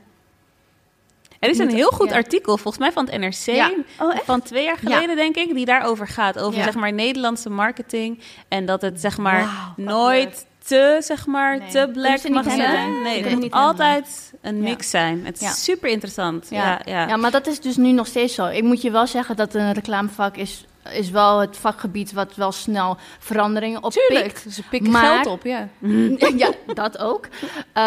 [1.38, 3.70] Er is een heel goed artikel, volgens mij van het NRC, Ja.
[3.98, 6.38] Oh, van twee jaar geleden denk ik, die daarover gaat.
[6.38, 6.64] Over Ja.
[6.64, 8.20] zeg maar Nederlandse marketing.
[8.48, 11.68] En dat het zeg maar nooit te, zeg maar, Nee.
[11.70, 13.02] te black mag zijn.
[13.02, 15.24] Nee, het moet niet altijd een mix zijn.
[15.26, 15.52] Het is Ja.
[15.52, 16.46] super interessant.
[16.50, 16.80] Ja, Ja.
[16.84, 17.08] ja.
[17.08, 18.46] Ja, maar dat is dus nu nog steeds zo.
[18.46, 22.52] Ik moet je wel zeggen dat een reclamevak is, is wel het vakgebied wat wel
[22.52, 24.06] snel veranderingen oppikt.
[24.08, 24.42] Tuurlijk.
[24.50, 25.68] Ze pikken Maar- geld op, ja.
[26.36, 27.26] ja, dat ook.
[27.72, 27.82] Eh,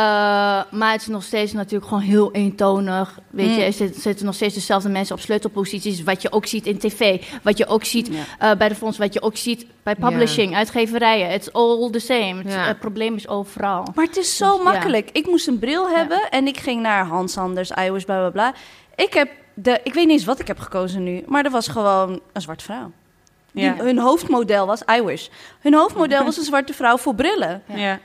[0.72, 3.20] maar het is nog steeds natuurlijk gewoon heel eentonig.
[3.30, 3.54] Weet Mm.
[3.56, 6.04] je, er zit- zitten nog steeds dezelfde mensen op sleutelposities.
[6.04, 7.22] Wat je ook ziet in tv.
[7.42, 8.52] Wat je ook ziet Ja.
[8.52, 8.98] eh, bij de fonds.
[8.98, 11.32] Wat je ook ziet bij publishing, uitgeverijen.
[11.32, 12.36] It's all the same.
[12.44, 12.66] Het, Ja.
[12.68, 13.88] het probleem is overal.
[13.96, 15.10] Maar het is zo Dus, makkelijk.
[15.12, 18.54] Ik moest een bril hebben en ik ging naar Hans Anders, iOS, bla bla bla.
[18.96, 21.68] Ik heb de, ik weet niet eens wat ik heb gekozen nu, maar er was
[21.68, 22.92] gewoon een zwarte vrouw.
[23.52, 23.76] Die- Ja.
[23.76, 25.28] Hun hoofdmodel was iWish.
[25.62, 27.64] Hun hoofdmodel was een zwarte vrouw voor brillen.
[27.66, 27.76] Ja.
[27.78, 28.00] Ja.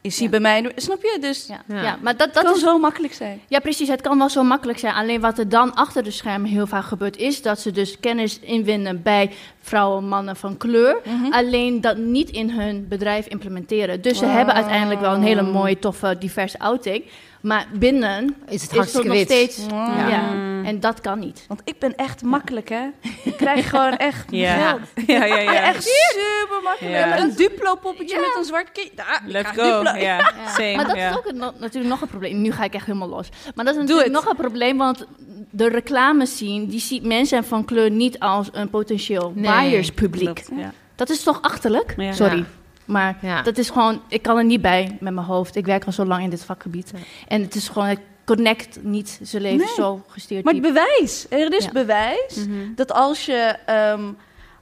[0.00, 0.28] Je ziet Ja.
[0.30, 1.16] bij mij, nu- snap je?
[1.20, 1.82] Dus Ja, Ja.
[1.82, 1.98] ja.
[2.02, 3.40] maar dat, dat kan is zo makkelijk zijn.
[3.48, 3.88] Ja, precies.
[3.88, 4.94] Het kan wel zo makkelijk zijn.
[4.94, 8.38] Alleen wat er dan achter de schermen heel vaak gebeurt, is dat ze dus kennis
[8.40, 9.30] inwinnen bij
[9.60, 10.96] vrouwen, mannen van kleur.
[11.04, 11.32] Mhm.
[11.32, 14.02] Alleen dat niet in hun bedrijf implementeren.
[14.02, 17.04] Dus ze hebben uiteindelijk wel een hele mooie, toffe, diverse outing.
[17.42, 19.26] Maar binnen Is het is het hartstikke nog wit.
[19.30, 19.66] steeds.
[19.70, 20.08] Ja.
[20.08, 20.30] Ja.
[20.64, 21.44] En dat kan niet.
[21.48, 22.82] Want ik ben echt makkelijk, hè?
[23.24, 24.54] Ik krijg gewoon echt Ja.
[24.68, 24.80] geld.
[25.06, 25.52] Ja, ja, ja.
[25.62, 26.94] Echt super makkelijk.
[26.94, 27.18] Ja.
[27.18, 28.92] Een Duplo-poppetje met een zwart ik
[29.26, 29.82] Let's go.
[29.82, 30.00] Duplo.
[30.00, 30.76] Ja, same.
[30.76, 31.10] Maar dat ja.
[31.10, 32.40] is ook een- natuurlijk nog een probleem.
[32.42, 33.28] Nu ga ik echt helemaal los.
[33.54, 35.06] Maar dat is natuurlijk nog een probleem, want
[35.50, 40.24] de reclame zien, die ziet mensen van kleur niet als een potentieel Nee, buyerspubliek.
[40.34, 40.72] Klopt, ja.
[40.94, 41.94] Dat is toch achterlijk?
[41.96, 42.12] Ja.
[42.12, 42.44] Sorry.
[42.84, 43.42] Maar Ja.
[43.42, 45.56] dat is gewoon, ik kan er niet bij met mijn hoofd.
[45.56, 46.92] Ik werk al zo lang in dit vakgebied.
[47.28, 49.74] En het is gewoon, het connect niet zijn leven Nee.
[49.76, 50.44] zo gestuurd.
[50.44, 51.26] Maar het bewijs.
[51.30, 51.72] Er is Ja.
[51.72, 52.74] bewijs Mhm.
[52.74, 54.00] dat als je, ehm,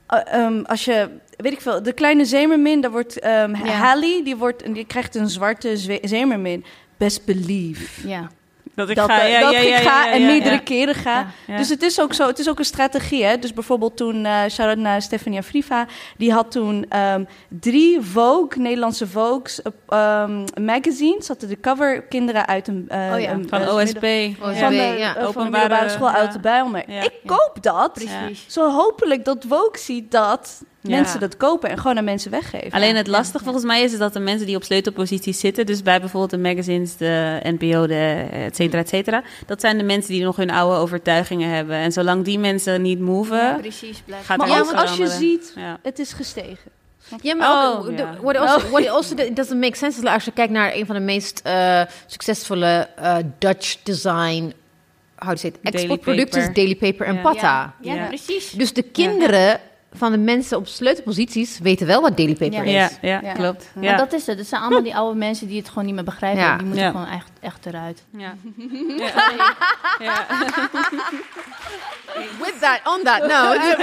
[0.07, 3.73] eh, ehm, als je, weet ik veel, de kleine zeemermin, daar wordt ehm Ja.
[3.73, 6.65] Hallie, die, wordt, die krijgt een zwarte zeemermin.
[6.97, 8.09] Best believe.
[8.09, 8.31] Ja.
[8.81, 10.61] Dat ik dat ga, eh, ja, dat ja, ik ja, ga ja, en meerdere ja.
[10.61, 11.19] keren ga.
[11.19, 11.27] Ja.
[11.47, 11.57] Ja.
[11.57, 13.25] Dus het is ook zo, het is ook een strategie.
[13.25, 13.39] Hè?
[13.39, 19.07] Dus bijvoorbeeld toen, eh shout-out naar Stefania Friva, die had toen ehm, drie Vogue, Nederlandse
[19.07, 23.31] Vogue's ehm, magazines, hadden de cover kinderen uit een, eh, Oh ja.
[23.31, 23.97] een Van eh, OSB.
[23.97, 24.95] OSB, van de, ja.
[24.95, 26.15] eh, van de Openbare- middelbare school ja.
[26.15, 26.83] uit de Bijlmer.
[26.87, 27.03] Ja.
[27.03, 27.93] Ik koop dat.
[27.93, 28.45] Precies.
[28.49, 30.91] Zo hopelijk dat Vogue ziet dat Ja.
[30.97, 32.71] mensen dat kopen en gewoon aan mensen weggeven.
[32.71, 33.43] Alleen het Ja, lastig ja.
[33.45, 36.97] volgens mij is dat de mensen die op sleutelposities zitten, dus bij bijvoorbeeld de magazines,
[36.97, 40.77] de NPO, de et cetera, et cetera, dat zijn de mensen die nog hun oude
[40.77, 41.77] overtuigingen hebben.
[41.77, 44.03] En zolang die mensen niet moven, Ja, precies.
[44.05, 44.25] Blijf.
[44.27, 45.79] gaat maar er ook niks als je ziet, Ja.
[45.83, 46.71] het is gestegen.
[47.23, 48.15] Ja, maar Oh, ook, ja.
[48.23, 51.01] what also, what also doesn't make sense is als je kijkt naar een van de
[51.01, 54.53] meest eh, succesvolle eh, Dutch design,
[55.17, 56.55] how to say it, Daily exportproducten.
[56.55, 57.21] Daily Paper en Ja.
[57.21, 57.75] Pata.
[57.81, 58.07] Ja, Ja.
[58.07, 58.51] precies.
[58.51, 59.61] Dus de kinderen
[59.93, 62.85] van de mensen op sleutelposities weten wel wat Daily Paper Ja.
[62.85, 62.91] is.
[63.01, 63.33] Ja, ja, Ja.
[63.33, 63.71] klopt.
[63.75, 63.97] Maar Ja.
[63.97, 64.39] dat is het.
[64.39, 66.41] Het zijn allemaal die oude mensen die het gewoon niet meer begrijpen.
[66.43, 66.57] Ja.
[66.57, 66.91] Die moeten Ja.
[66.91, 68.05] gewoon echt, echt eruit.
[68.19, 68.35] Ja.
[72.41, 73.77] With that, on that note.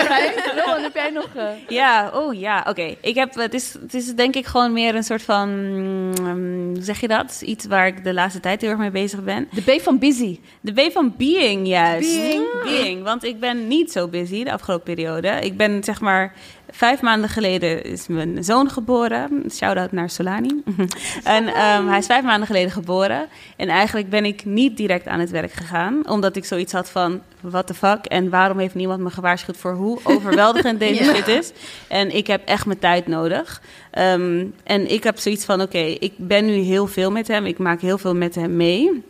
[0.65, 1.27] Rowan, heb jij nog...
[1.35, 2.95] eh, Ja, oh ja, oké.
[3.01, 6.83] Ik heb, het is, het is denk ik gewoon meer een soort van, mm, hoe
[6.83, 7.41] zeg je dat?
[7.45, 9.47] Iets waar ik de laatste tijd heel erg mee bezig ben.
[9.51, 10.39] De B van busy.
[10.61, 12.15] De B van being, juist.
[12.15, 12.45] Being.
[12.63, 15.27] Being, want ik ben niet zo busy de afgelopen periode.
[15.29, 16.33] Ik ben zeg maar,
[16.71, 19.43] vijf maanden geleden is mijn zoon geboren.
[19.51, 20.63] Shout-out naar Solani.
[21.23, 23.27] en ehm, hij is vijf maanden geleden geboren.
[23.55, 26.09] En eigenlijk ben ik niet direct aan het werk gegaan.
[26.09, 28.05] Omdat ik zoiets had van, what the fuck?
[28.05, 31.13] En waarom heeft niemand me gewaarschuwd voor hoe overweldigend deze Ja.
[31.13, 31.51] shit is?
[31.87, 33.61] En ik heb echt mijn tijd nodig.
[33.91, 37.45] Ehm, en ik heb zoiets van, oké, ik ben nu heel veel met hem.
[37.45, 39.03] Ik maak heel veel met hem mee.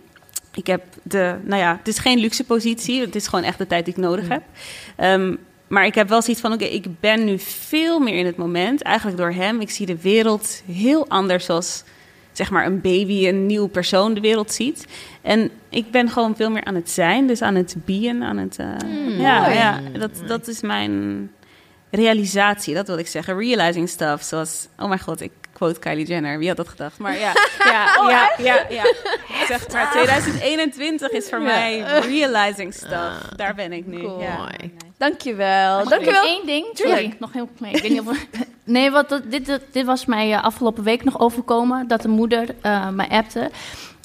[0.54, 3.02] Ik heb de, nou ja, het is geen luxe positie.
[3.02, 4.42] Het is gewoon echt de tijd die ik nodig heb.
[4.96, 5.36] Ehm,
[5.68, 8.82] maar ik heb wel zoiets van, oké, ik ben nu veel meer in het moment.
[8.82, 9.62] Eigenlijk door hem.
[9.62, 11.84] Ik zie de wereld heel anders zoals,
[12.32, 14.86] zeg maar, een baby, een nieuw persoon de wereld ziet.
[15.22, 17.28] En ik ben gewoon veel meer aan het zijn.
[17.28, 18.58] Dus aan het beën, aan het...
[18.60, 19.54] eh, ja, mooi.
[19.54, 21.32] ja, dat, dat is mijn
[21.92, 22.74] realisatie.
[22.74, 23.38] Dat wil ik zeggen.
[23.38, 24.24] Realizing stuff.
[24.24, 26.40] Zoals, oh mijn god, ik quote Kylie Jenner.
[26.40, 26.98] Wie had dat gedacht?
[26.98, 27.34] Maar ja,
[27.72, 28.94] ja, ja, ja, ja.
[29.48, 33.30] Zeg maar, 2021 is voor mij realizing stuff.
[33.36, 34.02] Daar ben ik nu.
[34.02, 34.50] Ja.
[34.98, 35.78] Dankjewel.
[35.80, 36.24] Mag Dankjewel.
[36.26, 36.66] één ding?
[36.74, 37.00] Tuurlijk.
[37.02, 37.76] Sorry, nog heel klein.
[37.76, 38.26] Ik weet niet of...
[38.64, 41.88] Nee, dat, dit, dit, dit was mij eh, afgelopen week nog overkomen.
[41.88, 43.52] Dat de moeder eh mij appte.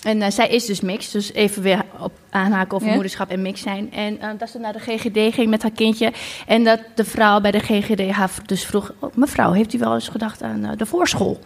[0.03, 1.11] En eh, zij is dus mix.
[1.11, 2.95] Dus even weer op aanhaken over Ja.
[2.95, 3.93] moederschap en mix zijn.
[3.93, 6.13] En eh, dat ze naar de GGD ging met haar kindje.
[6.47, 8.93] En dat de vrouw bij de GGD haar dus vroeg...
[8.99, 11.39] "Oh, mevrouw, heeft u wel eens gedacht aan eh, de voorschool?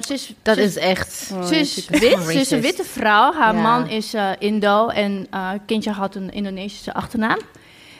[0.00, 1.30] Ze is, Dat ze is echt...
[1.34, 3.32] Oh, Ze is dat is wit, ze is een witte vrouw.
[3.32, 3.60] Haar Ja.
[3.62, 7.38] man is eh, Indo en eh het kindje had een Indonesische achternaam.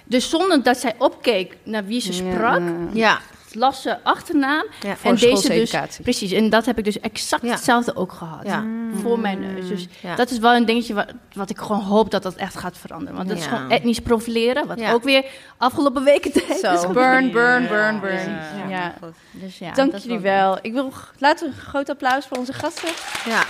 [0.08, 3.18] Dus zonder dat zij opkeek naar wie ze sprak, Ja,
[3.52, 4.64] Lasse achternaam.
[4.80, 7.50] Ja, en deze dus, precies, en dat heb ik dus exact Ja.
[7.50, 8.40] hetzelfde ook gehad.
[8.44, 8.64] Ja.
[9.02, 9.68] Voor mijn neus.
[9.68, 10.14] Dus Ja.
[10.14, 13.14] dat is wel een dingetje wat, wat ik gewoon hoop dat dat echt gaat veranderen.
[13.16, 14.92] Want dat is gewoon etnisch profileren, wat Ja.
[14.92, 15.24] ook weer
[15.56, 16.60] afgelopen weken tijd is
[16.92, 18.38] Burn, burn, burn, burn.
[18.68, 18.94] Ja.
[19.30, 20.58] Dus ja, Dank jullie wel- wel.
[20.62, 22.88] Ik wil laten we een groot applaus voor onze gasten.
[23.28, 23.42] Ja.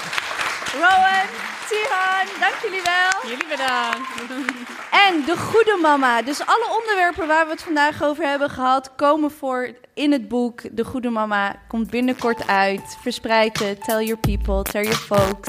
[0.76, 1.26] Rowan,
[1.68, 3.30] Tihan, dank jullie wel.
[3.30, 4.08] Jullie bedankt.
[5.06, 6.22] En de goede mama.
[6.22, 10.60] Dus alle onderwerpen waar we het vandaag over hebben gehad, komen voor in het boek.
[10.70, 12.96] De goede mama komt binnenkort uit.
[13.02, 13.84] Verspreid het.
[13.84, 15.48] Tell your people, tell your folks.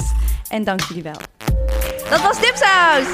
[0.50, 1.20] En dank jullie wel.
[2.10, 3.08] Dat was Dipsaus!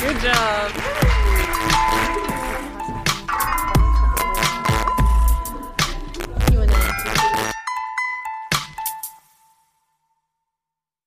[0.00, 1.25] Good job.